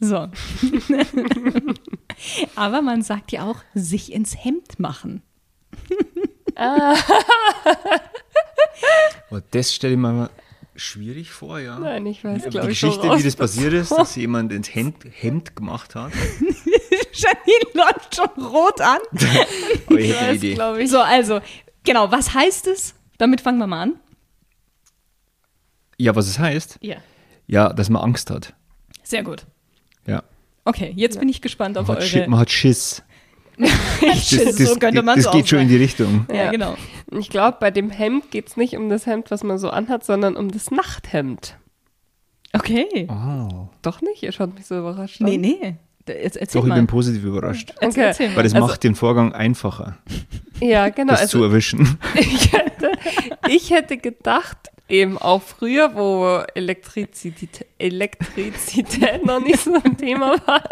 So. 0.00 0.28
Aber 2.56 2.82
man 2.82 3.02
sagt 3.02 3.32
ja 3.32 3.44
auch 3.48 3.60
sich 3.74 4.12
ins 4.12 4.42
Hemd 4.44 4.78
machen. 4.78 5.22
Aber 9.30 9.42
das 9.50 9.74
stelle 9.74 9.94
ich 9.94 9.98
mir 9.98 10.12
mal 10.12 10.30
schwierig 10.74 11.30
vor, 11.30 11.58
ja. 11.58 11.78
Nein, 11.78 12.06
ich 12.06 12.22
weiß, 12.24 12.44
die 12.44 12.50
glaube 12.50 12.70
ich, 12.70 12.78
schon 12.78 12.90
Geschichte, 12.90 13.18
wie 13.18 13.22
das 13.22 13.36
passiert 13.36 13.72
ist, 13.72 13.90
dass 13.90 14.14
jemand 14.16 14.52
ins 14.52 14.74
Hemd, 14.74 14.96
Hemd 15.10 15.56
gemacht 15.56 15.94
hat. 15.94 16.12
Janine 17.12 17.70
läuft 17.74 18.14
schon 18.16 18.44
rot 18.44 18.80
an. 18.80 18.98
Aber 19.86 19.98
ich 19.98 20.10
Ich 20.10 20.14
hätte 20.14 20.18
eine 20.18 20.28
weiß, 20.28 20.36
Idee. 20.36 20.54
glaube 20.54 20.82
ich. 20.82 20.90
So, 20.90 21.00
also, 21.00 21.40
genau, 21.86 22.12
was 22.12 22.34
heißt 22.34 22.66
es? 22.66 22.94
Damit 23.16 23.40
fangen 23.40 23.58
wir 23.58 23.66
mal 23.66 23.82
an. 23.82 23.92
Ja, 25.96 26.14
was 26.14 26.28
es 26.28 26.38
heißt? 26.38 26.78
Ja. 26.82 26.96
Ja, 27.46 27.72
dass 27.72 27.88
man 27.88 28.02
Angst 28.02 28.30
hat. 28.30 28.54
Sehr 29.02 29.22
gut. 29.22 29.46
Ja. 30.06 30.22
Okay, 30.64 30.92
jetzt 30.96 31.18
bin 31.18 31.28
ich 31.28 31.40
gespannt 31.40 31.78
auf 31.78 31.88
Man 31.88 31.96
eure 31.96 32.28
man 32.28 32.40
hat 32.40 32.50
Schiss. 32.50 33.02
Schiss, 34.16 34.58
so 34.58 34.76
könnte 34.76 35.02
man 35.02 35.16
das 35.16 35.30
geht 35.30 35.48
schon 35.48 35.60
in 35.60 35.68
die 35.68 35.76
Richtung. 35.76 36.26
Ja, 36.30 36.50
genau. 36.50 36.76
Ich 37.10 37.30
glaube, 37.30 37.56
bei 37.58 37.70
dem 37.70 37.90
Hemd 37.90 38.30
geht 38.30 38.48
es 38.48 38.56
nicht 38.58 38.76
um 38.76 38.90
das 38.90 39.06
Hemd, 39.06 39.30
was 39.30 39.42
man 39.44 39.58
so 39.58 39.70
anhat, 39.70 40.04
sondern 40.04 40.36
um 40.36 40.50
das 40.50 40.70
Nachthemd. 40.70 41.56
Okay. 42.52 43.08
Oh. 43.08 43.68
Doch 43.82 44.02
nicht? 44.02 44.22
Ihr 44.22 44.32
schaut 44.32 44.54
mich 44.54 44.66
so 44.66 44.78
überrascht 44.78 45.22
an. 45.22 45.28
Nee, 45.28 45.38
nee. 45.38 45.76
Jetzt 46.08 46.36
erzähl 46.36 46.60
Doch, 46.60 46.66
ich 46.66 46.68
mal. 46.70 46.76
bin 46.76 46.86
positiv 46.86 47.24
überrascht. 47.24 47.72
Okay. 47.80 48.12
Weil 48.34 48.42
das 48.44 48.54
Also- 48.54 48.66
macht 48.66 48.84
den 48.84 48.94
Vorgang 48.94 49.32
einfacher, 49.32 49.98
Ja, 50.60 50.88
genau. 50.88 51.12
das 51.12 51.28
zu 51.28 51.38
Also 51.38 51.44
erwischen. 51.44 51.98
ich, 52.14 52.52
hätte, 52.52 52.92
ich 53.48 53.70
hätte 53.70 53.96
gedacht, 53.96 54.56
eben 54.88 55.18
auch 55.18 55.42
früher, 55.42 55.94
wo 55.94 56.42
Elektrizität, 56.54 57.66
Elektrizität 57.78 59.24
noch 59.24 59.40
nicht 59.40 59.60
so 59.60 59.74
ein 59.74 59.96
Thema 59.96 60.36
war, 60.46 60.62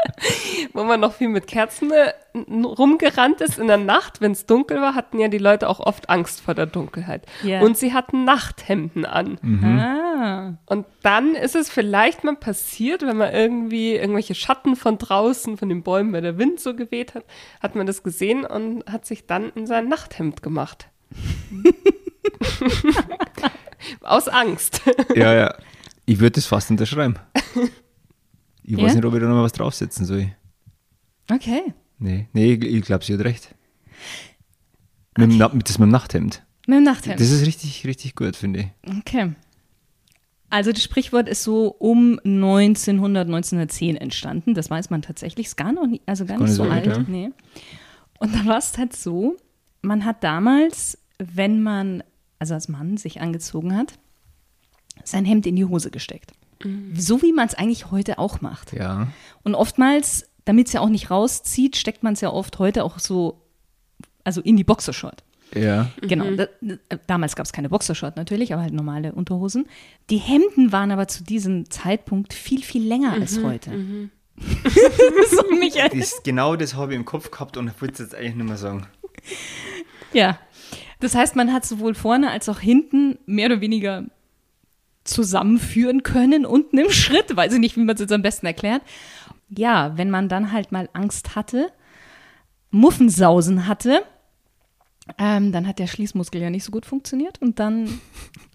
wo 0.72 0.85
man 0.85 1.00
noch 1.00 1.14
viel 1.14 1.29
mit 1.29 1.46
Kerzen 1.46 1.90
äh, 1.90 2.12
rumgerannt 2.35 3.40
ist 3.40 3.59
in 3.59 3.66
der 3.66 3.77
Nacht, 3.77 4.20
wenn 4.20 4.33
es 4.33 4.46
dunkel 4.46 4.81
war, 4.81 4.94
hatten 4.94 5.18
ja 5.18 5.29
die 5.29 5.38
Leute 5.38 5.68
auch 5.68 5.81
oft 5.81 6.11
Angst 6.11 6.40
vor 6.40 6.55
der 6.55 6.66
Dunkelheit. 6.66 7.27
Ja. 7.42 7.61
Und 7.61 7.77
sie 7.77 7.92
hatten 7.92 8.24
Nachthemden 8.24 9.05
an. 9.05 9.38
Ah. 9.64 10.55
Und 10.66 10.87
dann 11.03 11.35
ist 11.35 11.57
es 11.57 11.70
vielleicht 11.70 12.24
mal 12.24 12.37
passiert, 12.37 13.03
wenn 13.03 13.16
man 13.16 13.33
irgendwie 13.33 13.94
irgendwelche 13.94 14.35
Schatten 14.35 14.77
von 14.77 14.98
draußen, 14.98 15.57
von 15.57 15.68
den 15.68 15.83
Bäumen, 15.83 16.12
weil 16.12 16.22
der 16.22 16.38
Wind 16.38 16.61
so 16.61 16.74
geweht 16.74 17.14
hat, 17.14 17.24
hat 17.61 17.74
man 17.74 17.87
das 17.87 18.03
gesehen 18.03 18.44
und 18.44 18.85
hat 18.90 19.07
sich 19.07 19.27
dann 19.27 19.50
in 19.55 19.66
sein 19.66 19.88
Nachthemd 19.88 20.42
gemacht. 20.42 20.88
Aus 24.01 24.29
Angst. 24.29 24.81
Ja, 25.14 25.33
ja. 25.35 25.55
Ich 26.07 26.18
würde 26.20 26.33
das 26.33 26.47
fast 26.47 26.70
unterschreiben. 26.70 27.16
Ich 28.66 28.79
Ja? 28.79 28.85
weiß 28.85 28.94
nicht, 28.94 29.05
ob 29.05 29.12
ich 29.12 29.20
da 29.20 29.27
noch 29.27 29.35
mal 29.35 29.42
was 29.42 29.53
draufsetzen 29.53 30.07
soll. 30.07 30.35
Okay. 31.31 31.75
Nee, 31.99 32.29
nee 32.33 32.55
ich, 32.55 32.62
ich 32.64 32.83
glaube, 32.83 33.05
sie 33.05 33.12
hat 33.12 33.20
recht. 33.20 33.55
Mit, 35.18 35.31
dem 35.33 35.37
Na- 35.38 35.51
mit 35.51 35.68
das 35.68 35.79
mit 35.79 35.87
dem 35.87 35.92
Nachthemd. 35.92 36.42
Mit 36.66 36.79
dem 36.79 36.85
Nachthemd. 36.85 37.20
Das 37.20 37.31
ist 37.31 37.47
richtig, 37.47 37.87
richtig 37.87 38.14
gut, 38.14 38.37
finde 38.37 38.61
ich. 38.85 38.99
Okay. 39.01 39.33
Also 40.49 40.73
das 40.73 40.83
Sprichwort 40.83 41.29
ist 41.29 41.42
so 41.42 41.66
um 41.79 42.18
1900, 42.25 43.27
1910 43.27 43.97
entstanden. 43.97 44.55
Das 44.55 44.70
weiß 44.70 44.88
man 44.88 45.03
tatsächlich. 45.03 45.49
Ist 45.49 45.57
gar 45.57 45.73
noch 45.73 45.87
nie, 45.87 46.01
also 46.07 46.25
gar 46.25 46.38
gar 46.38 46.44
nicht 46.47 46.55
so 46.55 46.64
so 46.64 46.70
alt, 46.70 46.88
alt. 46.88 46.97
ja. 46.97 47.05
Nee. 47.07 47.31
Und 48.18 48.35
da 48.35 48.47
war 48.47 48.57
es 48.59 48.79
halt 48.79 48.97
so, 48.97 49.37
man 49.83 50.07
hat 50.07 50.25
damals, 50.25 50.97
wenn 51.18 51.62
man, 51.62 52.03
also 52.45 52.53
als 52.53 52.69
Mann 52.69 52.99
sich 52.99 53.23
angezogen 53.23 53.75
hat, 53.75 53.95
sein 55.03 55.25
Hemd 55.25 55.47
in 55.47 55.57
die 55.57 55.65
Hose 55.65 55.91
gesteckt. 55.91 56.33
So 56.95 57.23
wie 57.23 57.33
man 57.33 57.49
es 57.49 57.55
eigentlich 57.55 57.91
heute 57.91 58.19
auch 58.19 58.43
macht. 58.43 58.75
Ja. 58.75 59.09
Und 59.43 59.55
oftmals, 59.55 60.29
damit 60.45 60.67
es 60.67 60.75
ja 60.75 60.81
auch 60.81 60.91
nicht 60.91 61.11
rauszieht, 61.11 61.77
steckt 61.77 62.03
man 62.03 62.13
es 62.13 62.21
ja 62.21 62.31
oft 62.31 62.59
heute 62.59 62.85
auch 62.85 62.99
so, 62.99 63.41
also 64.25 64.43
in 64.43 64.57
die 64.57 64.65
Boxershort. 64.65 65.25
Ja. 65.55 65.91
Genau. 66.03 66.37
Da, 66.37 66.47
damals 67.07 67.35
gab 67.35 67.47
es 67.47 67.53
keine 67.53 67.71
Boxershort 67.71 68.17
natürlich, 68.17 68.53
aber 68.53 68.63
halt 68.63 68.75
normale 68.75 69.13
Unterhosen. 69.13 69.67
Die 70.11 70.19
Hemden 70.19 70.71
waren 70.71 70.91
aber 70.91 71.09
zu 71.09 71.25
diesem 71.25 71.71
Zeitpunkt 71.71 72.35
viel, 72.35 72.63
viel 72.63 72.87
länger 72.87 73.13
als 73.13 73.43
heute. 73.43 73.71
so, 75.31 75.57
Michael. 75.59 75.99
Das, 75.99 76.23
genau 76.23 76.57
das 76.57 76.75
habe 76.75 76.93
ich 76.93 76.99
im 76.99 77.05
Kopf 77.07 77.31
gehabt 77.31 77.57
und 77.57 77.81
wollte 77.81 77.95
es 77.95 77.99
jetzt 78.01 78.15
eigentlich 78.15 78.37
nicht 78.37 78.49
mehr 78.49 78.57
sagen. 78.59 78.87
Ja. 80.13 80.39
Das 81.05 81.14
heißt, 81.14 81.37
man 81.37 81.53
hat 81.53 81.64
sowohl 81.67 81.95
vorne 81.95 82.31
als 82.31 82.49
auch 82.49 82.61
hinten 82.61 83.19
mehr 83.27 83.47
oder 83.47 83.61
weniger 83.61 84.05
zusammenführen 85.05 86.03
können, 86.03 86.47
unten 86.47 86.79
im 86.79 86.90
Schritt. 86.90 87.37
Weiß 87.37 87.53
ich 87.53 87.59
nicht, 87.61 87.77
wie 87.77 87.81
man 87.85 87.95
es 87.95 88.01
jetzt 88.01 88.12
am 88.12 88.23
besten 88.23 88.47
erklärt. 88.47 88.83
Ja, 89.51 89.97
wenn 89.99 90.11
man 90.11 90.29
dann 90.31 90.51
halt 90.51 90.73
mal 90.73 90.88
Angst 90.95 91.37
hatte, 91.37 91.71
Muffensausen 92.71 93.67
hatte, 93.69 94.03
Ähm, 95.19 95.53
dann 95.53 95.69
hat 95.69 95.79
der 95.79 95.87
Schließmuskel 95.87 96.40
ja 96.40 96.49
nicht 96.49 96.64
so 96.64 96.73
gut 96.73 96.87
funktioniert 96.87 97.40
und 97.43 97.59
dann 97.61 98.01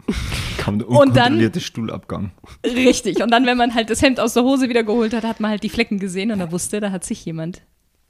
Kam 0.57 0.79
der 0.79 0.87
Und 0.89 1.09
dann- 1.09 1.33
unkontrollierte 1.33 1.59
Stuhlabgang. 1.61 2.31
Richtig. 2.65 3.21
Und 3.21 3.29
dann, 3.29 3.45
wenn 3.45 3.55
man 3.57 3.75
halt 3.75 3.91
das 3.91 4.01
Hemd 4.01 4.19
aus 4.19 4.33
der 4.33 4.41
Hose 4.43 4.67
wieder 4.67 4.81
geholt 4.83 5.13
hat, 5.13 5.23
hat 5.23 5.39
man 5.39 5.51
halt 5.51 5.61
die 5.61 5.69
Flecken 5.69 5.99
gesehen 5.99 6.31
und 6.31 6.39
er 6.39 6.51
wusste, 6.51 6.79
da 6.79 6.89
hat 6.89 7.03
sich 7.03 7.23
jemand 7.23 7.61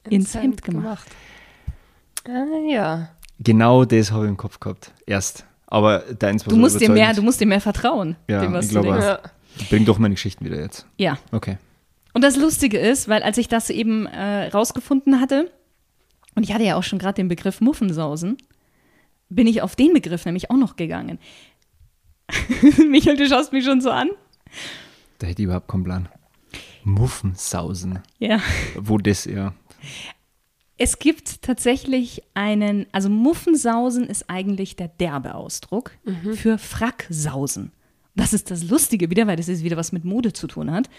ins 0.10 0.34
Hemd 0.36 0.64
gemacht. 0.64 1.06
Ah, 2.26 2.46
ja. 2.70 3.10
Genau 3.40 3.86
das 3.86 4.12
habe 4.12 4.26
ich 4.26 4.30
im 4.30 4.38
Kopf 4.38 4.60
gehabt. 4.60 4.92
Erst. 5.06 5.46
Aber 5.68 6.00
deins 6.00 6.46
war 6.46 6.54
Du 6.54 6.58
musst 6.60 6.80
dir 6.82 6.90
mehr, 6.90 7.14
du 7.14 7.22
musst 7.22 7.40
dir 7.40 7.46
mehr 7.46 7.62
vertrauen, 7.62 8.16
Ja, 8.28 8.42
dem, 8.42 8.54
was 8.54 8.66
ich 8.66 8.74
du 8.74 8.82
glaube 8.82 9.00
denkst. 9.00 9.06
ja. 9.06 9.66
Bring 9.70 9.86
doch 9.86 9.98
meine 10.00 10.16
Geschichten 10.16 10.46
wieder 10.46 10.60
jetzt. 10.60 10.86
Ja. 10.98 11.18
Okay. 11.32 11.58
Und 12.14 12.24
das 12.24 12.38
Lustige 12.38 12.80
ist, 12.80 13.08
weil 13.08 13.22
als 13.24 13.38
ich 13.38 13.48
das 13.48 13.70
eben 13.70 14.06
äh, 14.08 14.48
rausgefunden 14.48 15.20
hatte, 15.22 15.52
und 16.36 16.44
ich 16.44 16.54
hatte 16.54 16.64
ja 16.64 16.76
auch 16.76 16.84
schon 16.84 16.98
gerade 17.00 17.16
den 17.16 17.28
Begriff 17.28 17.62
Muffensausen, 17.62 18.38
bin 19.30 19.48
ich 19.48 19.62
auf 19.62 19.76
den 19.76 19.94
Begriff 19.94 20.26
nämlich 20.26 20.50
auch 20.50 20.58
noch 20.58 20.76
gegangen. 20.76 21.20
Michael, 22.90 23.18
du 23.18 23.28
schaust 23.28 23.54
mich 23.54 23.64
schon 23.66 23.82
so 23.82 23.92
an. 23.92 24.10
Da 25.20 25.28
hätte 25.28 25.42
ich 25.42 25.46
überhaupt 25.46 25.68
keinen 25.68 25.84
Plan. 25.84 26.10
Muffensausen. 26.84 28.00
Ja. 28.20 28.40
Wo 28.76 28.98
das 28.98 29.26
ja. 29.26 29.54
Es 30.82 30.98
gibt 30.98 31.42
tatsächlich 31.42 32.24
einen, 32.34 32.88
also 32.94 33.10
Muffensausen 33.10 34.08
ist 34.08 34.30
eigentlich 34.30 34.78
der 34.78 34.88
derbe 34.88 35.36
Ausdruck 35.36 35.92
für 36.36 36.58
Fracksausen. 36.58 37.74
Das 38.16 38.34
ist 38.34 38.50
das 38.50 38.64
Lustige 38.64 39.10
wieder, 39.10 39.28
weil 39.28 39.36
das 39.36 39.50
ist 39.50 39.64
wieder 39.64 39.78
was 39.78 39.92
mit 39.92 40.06
Mode 40.06 40.34
zu 40.34 40.48
tun 40.48 40.72
hat. 40.72 40.90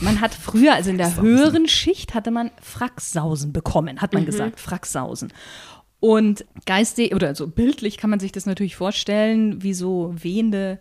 Man 0.00 0.20
hat 0.20 0.32
früher, 0.32 0.74
also 0.74 0.90
in 0.90 0.96
der 0.96 1.20
höheren 1.20 1.68
Schicht, 1.68 2.14
hatte 2.14 2.30
man 2.30 2.50
Fracksausen 2.62 3.52
bekommen, 3.52 4.00
hat 4.00 4.14
man 4.14 4.24
gesagt, 4.24 4.60
Fracksausen. 4.60 5.32
Und 6.00 6.44
geistig 6.64 7.14
oder 7.14 7.34
so 7.34 7.48
bildlich 7.48 7.96
kann 7.98 8.10
man 8.10 8.20
sich 8.20 8.30
das 8.30 8.46
natürlich 8.46 8.76
vorstellen, 8.76 9.62
wie 9.62 9.74
so 9.74 10.14
wehende 10.16 10.78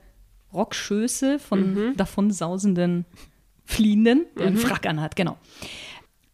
Rockschöße 0.54 1.40
von 1.40 1.94
davon 1.98 2.30
sausenden 2.32 3.06
Fliehenden, 3.66 4.26
der 4.38 4.48
einen 4.48 4.58
Frack 4.58 4.86
anhat, 4.86 5.16
genau. 5.16 5.38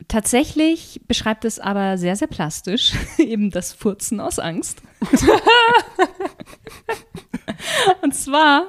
Tatsächlich 0.10 1.00
beschreibt 1.08 1.46
es 1.46 1.60
aber 1.60 1.98
sehr, 1.98 2.16
sehr 2.18 2.28
plastisch 2.28 2.94
eben 3.18 3.52
das 3.52 3.72
Furzen 3.74 4.20
aus 4.20 4.40
Angst. 4.40 4.82
Und 8.02 8.14
zwar 8.16 8.66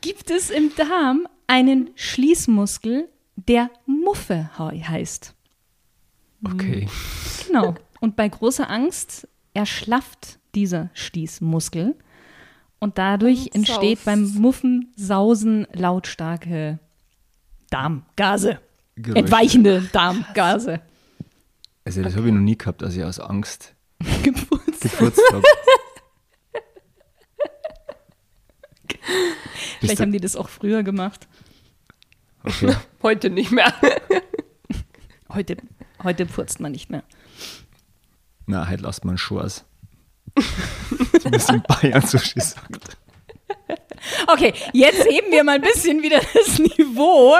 gibt 0.00 0.30
es 0.30 0.50
im 0.50 0.74
Darm 0.76 1.26
einen 1.46 1.90
Schließmuskel, 1.94 3.08
der 3.36 3.70
Muffe 3.86 4.50
he- 4.56 4.82
heißt. 4.84 5.34
Okay. 6.44 6.88
Genau. 7.46 7.74
Und 8.00 8.16
bei 8.16 8.28
großer 8.28 8.68
Angst 8.70 9.28
erschlafft 9.52 10.38
dieser 10.54 10.90
Schließmuskel 10.94 11.96
und 12.78 12.96
dadurch 12.96 13.46
Und 13.46 13.54
entsteht 13.56 14.04
beim 14.06 14.22
Muffen 14.34 14.92
Sausen 14.96 15.66
lautstarke 15.72 16.78
Darmgase. 17.68 18.58
Geräusche. 19.02 19.18
Entweichende 19.18 19.82
Darmgase. 19.92 20.80
Also, 21.84 22.02
das 22.02 22.16
habe 22.16 22.28
ich 22.28 22.34
noch 22.34 22.40
nie 22.40 22.56
gehabt, 22.56 22.82
dass 22.82 22.94
ich 22.96 23.04
aus 23.04 23.18
Angst 23.20 23.74
Gefurzt. 24.22 24.80
gefurzt 24.82 25.20
habe. 25.32 25.42
Vielleicht 29.80 30.00
haben 30.00 30.12
die 30.12 30.20
das 30.20 30.36
auch 30.36 30.48
früher 30.48 30.82
gemacht. 30.82 31.26
Okay. 32.44 32.74
Heute 33.02 33.30
nicht 33.30 33.50
mehr. 33.50 33.72
Heute, 35.30 35.56
heute 36.02 36.26
furzt 36.26 36.60
man 36.60 36.72
nicht 36.72 36.90
mehr. 36.90 37.04
Na, 38.46 38.66
halt 38.66 38.80
lasst 38.80 39.04
man. 39.04 39.16
Wie 39.16 39.32
man 41.24 41.34
es 41.34 41.48
in 41.48 41.62
Bayern 41.62 42.02
so 42.04 42.18
schön 42.18 42.42
sagt. 42.42 42.96
Okay, 44.26 44.54
jetzt 44.72 45.04
heben 45.06 45.30
wir 45.30 45.44
mal 45.44 45.56
ein 45.56 45.62
bisschen 45.62 46.02
wieder 46.02 46.20
das 46.34 46.58
Niveau. 46.58 47.36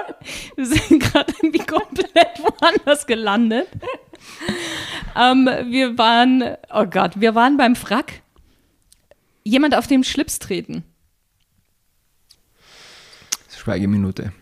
Wir 0.57 0.67
sind 0.67 1.01
gerade 1.01 1.33
irgendwie 1.41 1.65
komplett 1.65 2.39
woanders 2.39 3.07
gelandet. 3.07 3.69
Ähm, 5.17 5.47
wir 5.47 5.97
waren, 5.99 6.57
oh 6.73 6.85
Gott, 6.87 7.21
wir 7.21 7.35
waren 7.35 7.57
beim 7.57 7.77
Frack. 7.77 8.23
Jemand 9.43 9.75
auf 9.75 9.87
dem 9.87 10.05
Schlips 10.05 10.39
treten. 10.39 10.85
Schweigeminute. 13.57 14.33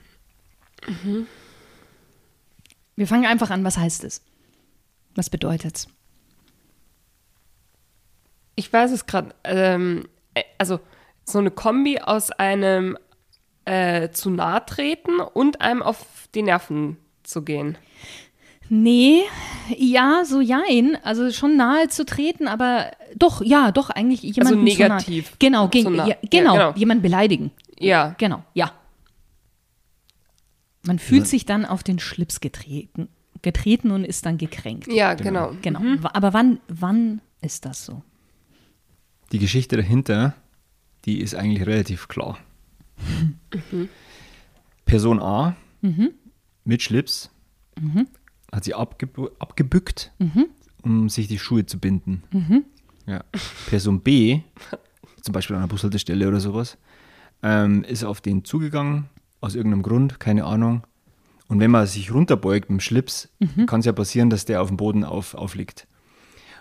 Wir 2.96 3.06
fangen 3.06 3.26
einfach 3.26 3.50
an. 3.50 3.64
Was 3.64 3.78
heißt 3.78 4.04
es? 4.04 4.22
Was 5.14 5.30
bedeutet's? 5.30 5.88
Ich 8.54 8.72
weiß 8.72 8.90
es 8.92 9.06
gerade. 9.06 9.34
Ähm, 9.44 10.08
äh, 10.34 10.42
also 10.58 10.80
so 11.28 11.38
eine 11.38 11.50
Kombi 11.50 11.98
aus 12.00 12.30
einem 12.30 12.96
äh, 13.64 14.10
zu 14.10 14.30
nahe 14.30 14.64
treten 14.66 15.20
und 15.20 15.60
einem 15.60 15.82
auf 15.82 16.04
die 16.34 16.42
Nerven 16.42 16.96
zu 17.22 17.42
gehen. 17.42 17.76
Nee, 18.70 19.22
ja, 19.76 20.24
so 20.26 20.40
jein. 20.40 20.98
Also 21.02 21.30
schon 21.30 21.56
nahe 21.56 21.88
zu 21.88 22.04
treten, 22.04 22.48
aber 22.48 22.90
doch, 23.16 23.42
ja, 23.42 23.72
doch, 23.72 23.88
eigentlich 23.90 24.22
jemanden 24.22 24.60
Also 24.60 24.62
negativ. 24.62 25.24
Zu 25.26 25.30
nahe. 25.30 25.36
Genau, 25.38 25.64
Zu 25.64 25.70
gegen, 25.70 25.96
nah- 25.96 26.06
ja, 26.06 26.16
ja, 26.22 26.28
genau, 26.30 26.52
genau. 26.52 26.72
jemanden 26.74 27.02
beleidigen. 27.02 27.50
Ja. 27.78 28.14
Genau, 28.18 28.42
ja. 28.54 28.72
Man 30.82 30.98
fühlt 30.98 31.26
sich 31.26 31.44
dann 31.44 31.64
auf 31.64 31.82
den 31.82 31.98
Schlips 31.98 32.40
getreten, 32.40 33.08
getreten 33.42 33.90
und 33.90 34.04
ist 34.04 34.24
dann 34.26 34.38
gekränkt. 34.38 34.86
Ja, 34.92 35.14
genau. 35.14 35.52
Genau. 35.62 35.80
Wa- 36.02 36.10
Aber 36.14 36.32
wann, 36.32 36.60
wann 36.68 37.20
ist 37.40 37.64
das 37.64 37.84
so? 37.84 38.02
Die 39.32 39.38
Geschichte 39.38 39.76
dahinter, 39.76 40.34
die 41.04 41.20
ist 41.20 41.34
eigentlich 41.34 41.66
relativ 41.66 42.08
klar. 42.08 42.38
Person 44.84 45.20
A 45.20 45.56
mit 46.64 46.82
Schlips 46.82 47.30
hat 48.52 48.64
sie 48.64 48.74
abgebu 48.74 49.28
abgebückt, 49.38 50.12
um 50.82 51.08
sich 51.08 51.28
die 51.28 51.38
Schuhe 51.38 51.66
zu 51.66 51.78
binden. 51.78 52.22
Ja. 53.06 53.24
Person 53.68 54.00
B, 54.00 54.40
zum 55.22 55.32
Beispiel 55.32 55.56
an 55.56 55.62
einer 55.62 55.68
Bushaltestelle 55.68 56.28
oder 56.28 56.40
sowas, 56.40 56.78
ähm, 57.42 57.84
ist 57.84 58.04
auf 58.04 58.20
den 58.20 58.44
zugegangen, 58.44 59.08
aus 59.40 59.54
irgendeinem 59.54 59.82
Grund, 59.82 60.20
keine 60.20 60.44
Ahnung. 60.44 60.82
Und 61.46 61.60
wenn 61.60 61.70
man 61.70 61.86
sich 61.86 62.12
runterbeugt 62.12 62.68
mit 62.68 62.80
dem 62.80 62.80
Schlips, 62.80 63.30
kann 63.66 63.80
es 63.80 63.86
ja 63.86 63.92
passieren, 63.92 64.28
dass 64.28 64.44
der 64.44 64.60
auf 64.60 64.68
dem 64.68 64.76
Boden 64.76 65.04
auf, 65.04 65.34
aufliegt. 65.34 65.86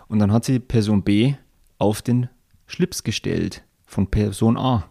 Und 0.08 0.20
dann 0.20 0.32
hat 0.32 0.46
sie 0.46 0.60
Person 0.60 1.04
B 1.04 1.34
auf 1.78 2.02
den 2.02 2.30
Schlips 2.68 3.04
gestellt 3.04 3.64
von 3.88 4.12
Person 4.12 4.58
A. 4.58 4.88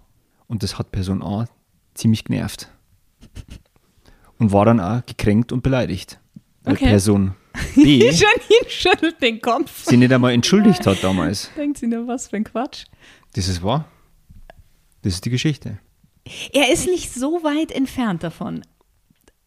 Und 0.49 0.63
das 0.65 0.79
hat 0.79 0.91
Person 0.91 1.23
A 1.23 1.47
ziemlich 1.95 2.25
genervt. 2.25 2.69
Und 4.39 4.53
war 4.53 4.65
dann 4.65 4.81
auch 4.81 5.05
gekränkt 5.07 5.53
und 5.53 5.63
beleidigt. 5.63 6.19
Weil 6.65 6.75
Okay. 6.75 6.87
Person 6.87 7.35
B 7.77 7.99
Janine 7.99 8.69
schüttelt 8.69 9.23
den 9.23 9.41
Kopf. 9.41 9.85
sie 9.85 9.97
nicht 9.97 10.13
einmal 10.13 10.33
entschuldigt 10.33 10.85
hat 10.87 11.03
damals. 11.03 11.51
Denkt 11.57 11.79
sie 11.79 11.87
nur, 11.87 12.07
was 12.09 12.29
für 12.29 12.37
ein 12.37 12.45
Quatsch. 12.45 12.85
Das 13.35 13.49
ist 13.49 13.63
wahr. 13.63 13.87
Das 15.03 15.15
ist 15.15 15.25
die 15.25 15.31
Geschichte. 15.31 15.79
Er 16.53 16.73
ist 16.73 16.87
nicht 16.87 17.15
so 17.15 17.45
weit 17.45 17.71
entfernt 17.71 18.25
davon. 18.25 18.63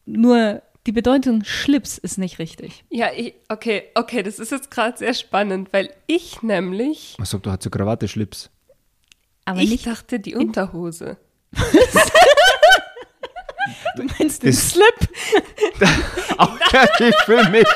Nur 0.05 0.61
die 0.87 0.91
Bedeutung 0.93 1.43
Schlips 1.43 1.97
ist 1.97 2.17
nicht 2.17 2.39
richtig. 2.39 2.85
Ja, 2.89 3.09
ich, 3.15 3.35
okay, 3.49 3.83
okay, 3.95 4.23
das 4.23 4.39
ist 4.39 4.51
jetzt 4.51 4.71
gerade 4.71 4.97
sehr 4.97 5.13
spannend, 5.13 5.73
weil 5.73 5.93
ich 6.07 6.41
nämlich, 6.41 7.15
Man 7.17 7.25
sagt, 7.25 7.45
du 7.45 7.51
hast 7.51 7.63
so 7.63 7.69
Krawatte, 7.69 8.07
Schlips. 8.07 8.49
Aber 9.49 9.59
ich 9.59 9.69
nicht, 9.69 9.87
dachte 9.87 10.19
die 10.19 10.35
Unterhose. 10.35 11.17
du 13.95 14.03
meinst 14.03 14.43
den 14.43 14.51
das- 14.51 14.69
Slip. 14.71 15.09
Auch, 16.37 16.55
ich 16.99 17.15
fühle 17.25 17.49
mich, 17.49 17.67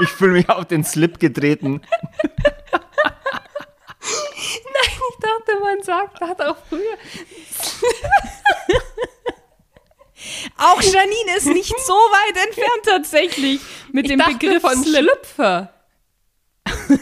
ich 0.00 0.08
fühl 0.10 0.32
mich 0.32 0.48
auf 0.48 0.66
den 0.66 0.84
Slip 0.84 1.18
getreten. 1.18 1.80
Ich 4.00 5.18
dachte, 5.20 5.58
man 5.60 5.82
sagt, 5.82 6.20
hat 6.20 6.40
auch 6.42 6.56
früher. 6.68 6.96
Auch 10.58 10.80
Janine 10.80 11.36
ist 11.36 11.46
nicht 11.46 11.74
so 11.80 11.92
weit 11.92 12.36
entfernt 12.46 12.82
tatsächlich 12.84 13.60
mit 13.92 14.04
Ich 14.06 14.10
dem 14.12 14.20
Begriff 14.20 14.62
von. 14.62 14.84
Schlüpfer. 14.84 15.72
ich 16.66 16.98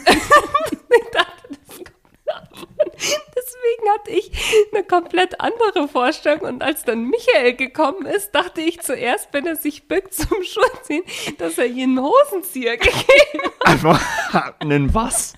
dachte, 1.11 1.49
das 1.49 1.77
kommt 1.77 1.91
davon. 2.25 2.67
Deswegen 2.95 3.89
hatte 3.93 4.11
ich 4.11 4.31
eine 4.73 4.82
komplett 4.93 5.41
andere 5.41 5.87
Vorstellung. 5.87 6.41
Und 6.41 6.63
als 6.63 6.83
dann 6.83 7.09
Michael 7.09 7.55
gekommen 7.55 8.05
ist, 8.05 8.31
dachte 8.35 8.61
ich 8.61 8.79
zuerst, 8.81 9.29
wenn 9.31 9.47
er 9.47 9.55
sich 9.55 9.87
bückt 9.87 10.13
zum 10.13 10.27
Schuhziehen, 10.43 11.03
dass 11.39 11.57
er 11.57 11.65
ihr 11.65 11.85
einen 11.85 11.99
Hosenzieher 11.99 12.77
gegeben 12.77 13.43
hat. 13.59 13.67
Einfach 13.67 14.53
einen 14.59 14.93
was? 14.93 15.33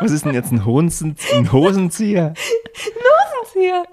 Was 0.00 0.12
ist 0.12 0.24
denn 0.24 0.34
jetzt 0.34 0.52
ein, 0.52 0.64
Hosen, 0.64 1.16
ein 1.32 1.52
Hosenzieher? 1.52 2.34
Hosenzieher. 3.42 3.84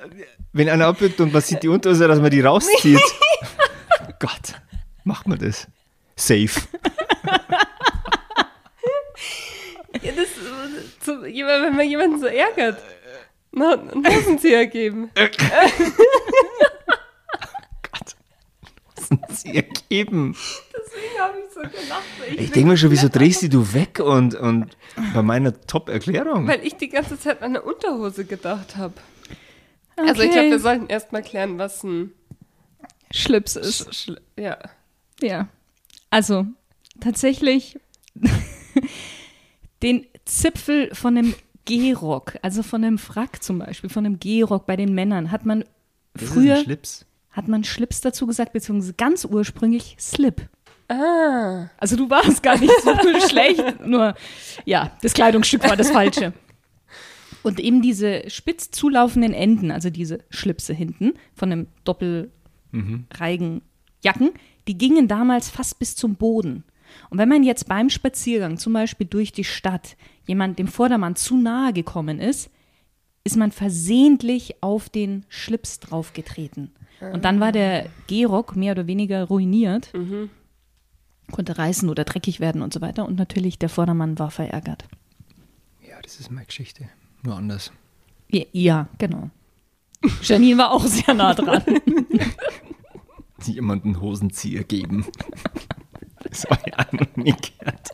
Wenn 0.54 0.70
einer 0.70 0.88
abbückt 0.88 1.20
und 1.20 1.34
man 1.34 1.42
sieht 1.42 1.64
die 1.64 1.68
Unterhose, 1.68 2.08
dass 2.08 2.20
man 2.20 2.30
die 2.30 2.42
rauszieht. 2.42 3.02
Gott, 4.20 4.54
macht 5.04 5.28
man 5.28 5.40
das? 5.40 5.68
Safe. 6.16 6.62
Ja, 10.02 10.12
das, 10.12 10.28
so, 11.04 11.24
wenn 11.24 11.76
man 11.76 11.90
jemanden 11.90 12.20
so 12.20 12.28
ärgert. 12.28 12.78
Na, 13.56 13.80
einen 13.80 14.06
Hosenzieher 14.06 14.68
geben. 14.68 15.10
Gott. 15.16 15.32
Hosenzieher 19.00 19.64
geben. 19.90 20.36
Deswegen 20.74 21.20
habe 21.20 21.38
ich 21.40 21.54
so 21.54 21.62
gelacht. 21.62 22.04
weil 22.20 22.40
Ich 22.40 22.52
denke 22.52 22.70
mir 22.70 22.78
schon, 22.78 22.92
wieso 22.92 23.08
drehst 23.08 23.44
du 23.44 23.50
du 23.50 23.74
weg 23.74 24.00
und, 24.00 24.36
und 24.36 24.76
bei 25.14 25.22
meiner 25.22 25.60
Top-Erklärung? 25.62 26.48
Weil 26.48 26.66
ich 26.66 26.76
die 26.76 26.90
ganze 26.90 27.18
Zeit 27.18 27.42
an 27.42 27.52
eine 27.56 27.62
Unterhose 27.62 28.26
gedacht 28.26 28.76
habe. 28.76 28.96
Also 29.96 30.24
ich 30.24 30.32
glaube, 30.32 30.50
wir 30.50 30.60
sollten 30.60 30.88
erst 30.88 31.14
mal 31.14 31.24
klären, 31.24 31.58
was 31.58 31.82
ein 31.84 32.12
Schlips 33.12 33.56
ist. 33.56 33.94
Sch 33.94 34.04
Schl 34.04 34.22
ja. 34.38 34.58
Ja. 35.22 35.48
Also, 36.10 36.46
tatsächlich 37.00 37.80
den 39.82 40.06
Zipfel 40.26 40.94
von 40.94 41.18
einem 41.18 41.36
Gehrock, 41.66 42.38
also 42.42 42.64
von 42.64 42.84
einem 42.84 42.98
Frack 42.98 43.44
zum 43.44 43.60
Beispiel, 43.60 43.90
von 43.90 44.06
einem 44.06 44.20
Gehrock 44.20 44.66
bei 44.66 44.76
den 44.76 44.94
Männern, 44.94 45.32
hat 45.32 45.46
man 45.46 45.64
Das 46.14 46.24
ist 46.24 46.30
früher 46.30 46.56
ein 46.58 46.64
Schlips. 46.64 47.06
hat 47.32 47.48
man 47.48 47.64
Schlips 47.64 48.02
dazu 48.02 48.28
gesagt, 48.28 48.54
beziehungsweise 48.54 48.94
ganz 48.94 49.26
ursprünglich 49.26 49.96
Slip. 50.00 50.48
Ah. 50.88 51.68
Also 51.78 51.96
du 51.96 52.10
warst 52.10 52.44
gar 52.44 52.60
nicht 52.60 52.72
so 52.84 52.94
schlecht, 53.30 53.86
nur 53.86 54.14
ja, 54.66 54.92
das 55.02 55.14
Kleidungsstück 55.14 55.64
war 55.68 55.76
das 55.76 55.90
falsche. 55.92 56.34
Und 57.42 57.60
eben 57.60 57.82
diese 57.82 58.30
spitz 58.30 58.72
zulaufenden 58.72 59.34
Enden, 59.34 59.72
also 59.72 59.90
diese 59.90 60.20
Schlipse 60.30 60.74
hinten 60.74 61.14
von 61.34 61.52
einem 61.52 61.68
doppelreigen 61.84 63.62
Jacken, 64.04 64.32
die 64.68 64.78
gingen 64.78 65.08
damals 65.08 65.50
fast 65.50 65.80
bis 65.80 65.96
zum 65.96 66.16
Boden. 66.16 66.64
Und 67.10 67.18
wenn 67.18 67.30
man 67.30 67.44
jetzt 67.44 67.68
beim 67.68 67.90
Spaziergang, 67.90 68.58
zum 68.58 68.74
Beispiel 68.74 69.08
durch 69.08 69.32
die 69.32 69.44
Stadt, 69.44 69.96
jemand 70.26 70.60
dem 70.60 70.68
Vordermann 70.68 71.16
zu 71.16 71.38
nahe 71.38 71.74
gekommen 71.74 72.20
ist, 72.20 72.50
ist 73.24 73.38
man 73.38 73.52
versehentlich 73.52 74.62
auf 74.62 74.90
den 74.90 75.26
Schlips 75.30 75.80
draufgetreten. 75.80 76.72
Und 77.02 77.26
dann 77.26 77.40
war 77.40 77.52
der 77.52 77.90
Gehrock 78.08 78.56
mehr 78.56 78.72
oder 78.72 78.88
weniger 78.88 79.26
ruiniert, 79.26 79.92
konnte 81.32 81.58
reißen 81.58 81.90
oder 81.90 82.04
dreckig 82.04 82.40
werden 82.40 82.62
und 82.62 82.74
so 82.74 82.82
weiter. 82.82 83.06
Und 83.06 83.18
natürlich 83.18 83.60
der 83.60 83.70
Vordermann 83.70 84.18
war 84.20 84.32
verärgert. 84.32 84.86
Ja, 85.88 86.02
das 86.02 86.20
ist 86.20 86.32
meine 86.32 86.46
Geschichte. 86.46 86.88
Nur 87.24 87.36
anders. 87.36 87.72
Ja, 88.30 88.44
ja 88.52 88.88
genau. 88.98 89.30
Janine 90.22 90.58
war 90.58 90.72
auch 90.72 90.86
sehr 90.86 91.14
nah 91.14 91.34
dran. 91.34 91.64
Jemanden 93.46 94.02
Hosenzieher 94.02 94.64
geben. 94.64 95.06
Das 96.24 96.48
noch 96.92 97.16
nie 97.16 97.34
gehört. 97.34 97.85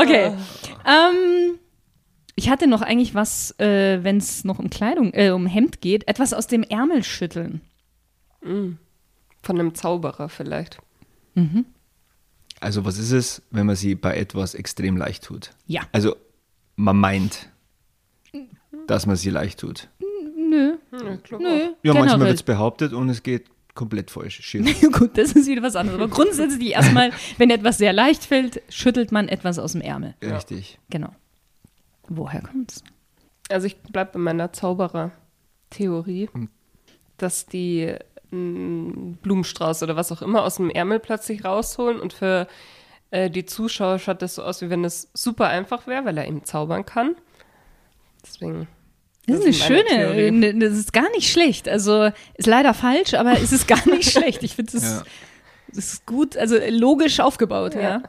Okay. 0.00 0.32
Ähm, 0.86 1.58
ich 2.34 2.50
hatte 2.50 2.66
noch 2.66 2.82
eigentlich 2.82 3.14
was, 3.14 3.58
äh, 3.58 4.02
wenn 4.04 4.18
es 4.18 4.44
noch 4.44 4.58
um 4.58 4.68
Kleidung, 4.70 5.12
äh, 5.14 5.30
um 5.30 5.46
Hemd 5.46 5.80
geht, 5.80 6.06
etwas 6.08 6.32
aus 6.34 6.46
dem 6.46 6.62
Ärmel 6.62 7.02
schütteln. 7.02 7.60
Von 8.42 8.78
einem 9.48 9.74
Zauberer 9.74 10.28
vielleicht. 10.28 10.78
Also 12.60 12.84
was 12.84 12.98
ist 12.98 13.10
es, 13.12 13.42
wenn 13.50 13.66
man 13.66 13.76
sie 13.76 13.94
bei 13.94 14.16
etwas 14.16 14.54
extrem 14.54 14.96
leicht 14.96 15.24
tut? 15.24 15.50
Ja. 15.66 15.82
Also 15.92 16.16
man 16.76 16.96
meint, 16.96 17.48
dass 18.86 19.06
man 19.06 19.16
sie 19.16 19.30
leicht 19.30 19.60
tut. 19.60 19.88
Nö, 20.48 20.76
Ja, 20.92 21.16
klar. 21.16 21.40
nö. 21.40 21.70
Ja, 21.82 21.94
manchmal 21.94 22.20
wird 22.20 22.34
es 22.34 22.42
behauptet 22.42 22.92
und 22.92 23.08
es 23.08 23.22
geht 23.22 23.46
komplett 23.76 24.10
falsch. 24.10 24.40
Schief. 24.42 24.80
Gut, 24.92 25.16
das 25.16 25.32
ist 25.32 25.46
wieder 25.46 25.62
was 25.62 25.76
anderes. 25.76 26.00
Aber 26.00 26.08
grundsätzlich 26.08 26.70
erstmal, 26.72 27.12
wenn 27.38 27.50
etwas 27.50 27.78
sehr 27.78 27.92
leicht 27.92 28.24
fällt, 28.24 28.60
schüttelt 28.68 29.12
man 29.12 29.28
etwas 29.28 29.60
aus 29.60 29.72
dem 29.72 29.80
Ärmel. 29.80 30.14
Richtig. 30.20 30.80
Genau. 30.90 31.14
Woher 32.08 32.42
kommt's? 32.42 32.82
Also 33.48 33.68
ich 33.68 33.76
bleibe 33.76 34.12
bei 34.14 34.18
meiner 34.18 34.52
Zauberer-Theorie, 34.52 36.28
dass 37.16 37.46
die 37.46 37.94
einen 38.32 39.18
Blumenstrauß 39.22 39.84
oder 39.84 39.94
was 39.94 40.10
auch 40.10 40.22
immer 40.22 40.42
aus 40.42 40.56
dem 40.56 40.70
Ärmel 40.70 40.98
plötzlich 40.98 41.44
rausholen 41.44 42.00
und 42.00 42.12
für 42.12 42.48
äh, 43.10 43.30
die 43.30 43.44
Zuschauer 43.44 43.98
schaut 43.98 44.22
das 44.22 44.34
so 44.34 44.42
aus, 44.42 44.62
wie 44.62 44.70
wenn 44.70 44.84
es 44.84 45.10
super 45.14 45.48
einfach 45.48 45.86
wäre, 45.86 46.04
weil 46.04 46.18
er 46.18 46.26
eben 46.26 46.44
zaubern 46.44 46.84
kann. 46.84 47.14
Deswegen. 48.24 48.66
Das 49.26 49.38
ist 49.40 49.44
eine 49.44 49.52
schöne, 49.54 49.84
Theorie. 49.88 50.30
ne- 50.30 50.54
das 50.58 50.72
ist 50.78 50.92
gar 50.92 51.10
nicht 51.10 51.30
schlecht. 51.30 51.68
Also 51.68 52.10
ist 52.34 52.46
leider 52.46 52.74
falsch, 52.74 53.14
aber 53.14 53.32
es 53.32 53.52
ist 53.52 53.66
gar 53.66 53.84
nicht 53.88 54.10
schlecht. 54.12 54.42
Ich 54.42 54.54
finde, 54.54 54.72
das, 54.72 54.82
Ja. 54.82 55.02
das 55.74 55.92
ist 55.94 56.06
gut, 56.06 56.36
also 56.36 56.56
logisch 56.70 57.18
aufgebaut, 57.20 57.74
ja. 57.74 57.80
Ja. 57.80 58.02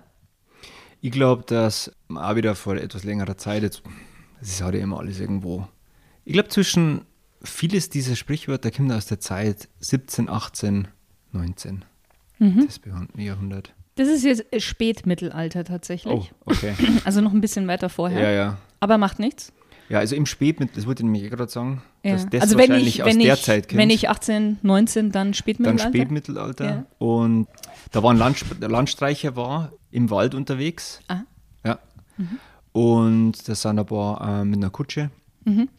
Ich 1.01 1.11
glaube, 1.11 1.43
dass 1.45 1.91
auch 2.13 2.35
wieder 2.35 2.55
vor 2.55 2.75
etwas 2.75 3.03
längerer 3.03 3.37
Zeit, 3.37 3.63
jetzt, 3.63 3.81
das 4.39 4.49
ist 4.49 4.61
halt 4.61 4.75
immer 4.75 4.99
alles 4.99 5.19
irgendwo. 5.19 5.67
Ich 6.25 6.33
glaube, 6.33 6.49
zwischen 6.49 7.01
vieles 7.43 7.89
dieser 7.89 8.15
Sprichwörter 8.15 8.71
kommt 8.71 8.91
aus 8.91 9.05
der 9.05 9.19
Zeit 9.19 9.69
17, 9.79 10.27
18, 10.29 10.87
19. 11.31 11.85
Das 12.39 12.77
bekannte 12.79 13.19
Jahrhundert. 13.21 13.73
Das 13.95 14.07
ist 14.07 14.23
jetzt 14.23 14.45
äh, 14.51 14.59
Spätmittelalter 14.59 15.63
tatsächlich. 15.63 16.13
Oh, 16.13 16.27
okay. 16.45 16.75
Also 17.03 17.21
noch 17.21 17.33
ein 17.33 17.41
bisschen 17.41 17.67
weiter 17.67 17.89
vorher. 17.89 18.21
ja, 18.21 18.31
ja. 18.31 18.57
Aber 18.79 18.99
macht 18.99 19.17
nichts. 19.17 19.51
Ja, 19.89 19.99
also 19.99 20.15
im 20.15 20.25
Spätmittel, 20.25 20.75
das 20.75 20.85
wollte 20.85 21.01
ich 21.01 21.05
nämlich 21.05 21.23
eh 21.23 21.29
gerade 21.29 21.49
sagen, 21.49 21.81
Ja. 22.03 22.13
dass 22.13 22.27
das 22.29 22.41
also 22.41 22.57
wenn 22.57 22.69
wahrscheinlich 22.69 22.95
ich, 22.99 23.03
aus 23.03 23.17
der 23.17 23.33
ich, 23.33 23.41
Zeit 23.41 23.69
kommt. 23.69 23.79
wenn 23.79 23.89
ich 23.89 24.09
18, 24.09 24.59
19, 24.61 25.11
dann 25.11 25.11
dann 25.11 25.33
Spätmittelalter. 25.33 25.89
Spätmittelalter. 25.89 26.65
Ja. 26.65 26.85
Und 26.97 27.47
da 27.91 28.03
war 28.03 28.11
ein 28.11 28.17
Land, 28.17 28.43
der 28.61 28.69
Landstreicher 28.69 29.35
war 29.35 29.71
im 29.91 30.09
Wald 30.09 30.35
unterwegs. 30.35 30.99
Ah. 31.07 31.21
Ja. 31.63 31.79
Und 32.73 33.47
da 33.47 33.55
sind 33.55 33.79
ein 33.79 33.85
paar 33.85 34.41
äh, 34.41 34.45
mit 34.45 34.57
einer 34.57 34.69
Kutsche. 34.69 35.09
Mhm. 35.45 35.69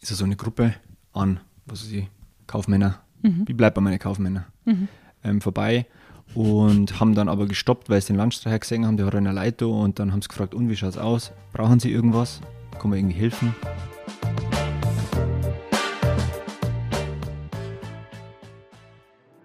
Ist 0.00 0.10
ja 0.10 0.16
so 0.16 0.24
eine 0.24 0.36
Gruppe 0.36 0.74
an, 1.12 1.40
was 1.66 1.84
weiß 1.84 1.92
ich, 1.92 2.06
Kaufmänner. 2.46 3.00
Mhm. 3.22 3.44
Ich 3.48 3.56
bleibe 3.56 3.74
bei 3.74 3.80
meinen 3.80 3.98
Kaufmännern. 3.98 4.44
Ähm, 5.24 5.40
vorbei 5.40 5.86
und 6.34 7.00
haben 7.00 7.14
dann 7.14 7.28
aber 7.28 7.46
gestoppt, 7.46 7.88
weil 7.88 8.00
sie 8.00 8.08
den 8.08 8.16
Landstreicher 8.16 8.58
gesehen 8.58 8.86
haben, 8.86 8.96
der 8.96 9.06
hat 9.06 9.14
eine 9.14 9.32
Leiter 9.32 9.66
und 9.68 9.98
dann 9.98 10.12
haben 10.12 10.22
sie 10.22 10.28
gefragt, 10.28 10.54
und 10.54 10.68
wie 10.68 10.76
schaut's 10.76 10.98
aus? 10.98 11.32
Brauchen 11.52 11.80
sie 11.80 11.90
irgendwas? 11.90 12.40
Kann 12.78 12.90
man 12.90 12.98
irgendwie 12.98 13.18
helfen? 13.18 13.54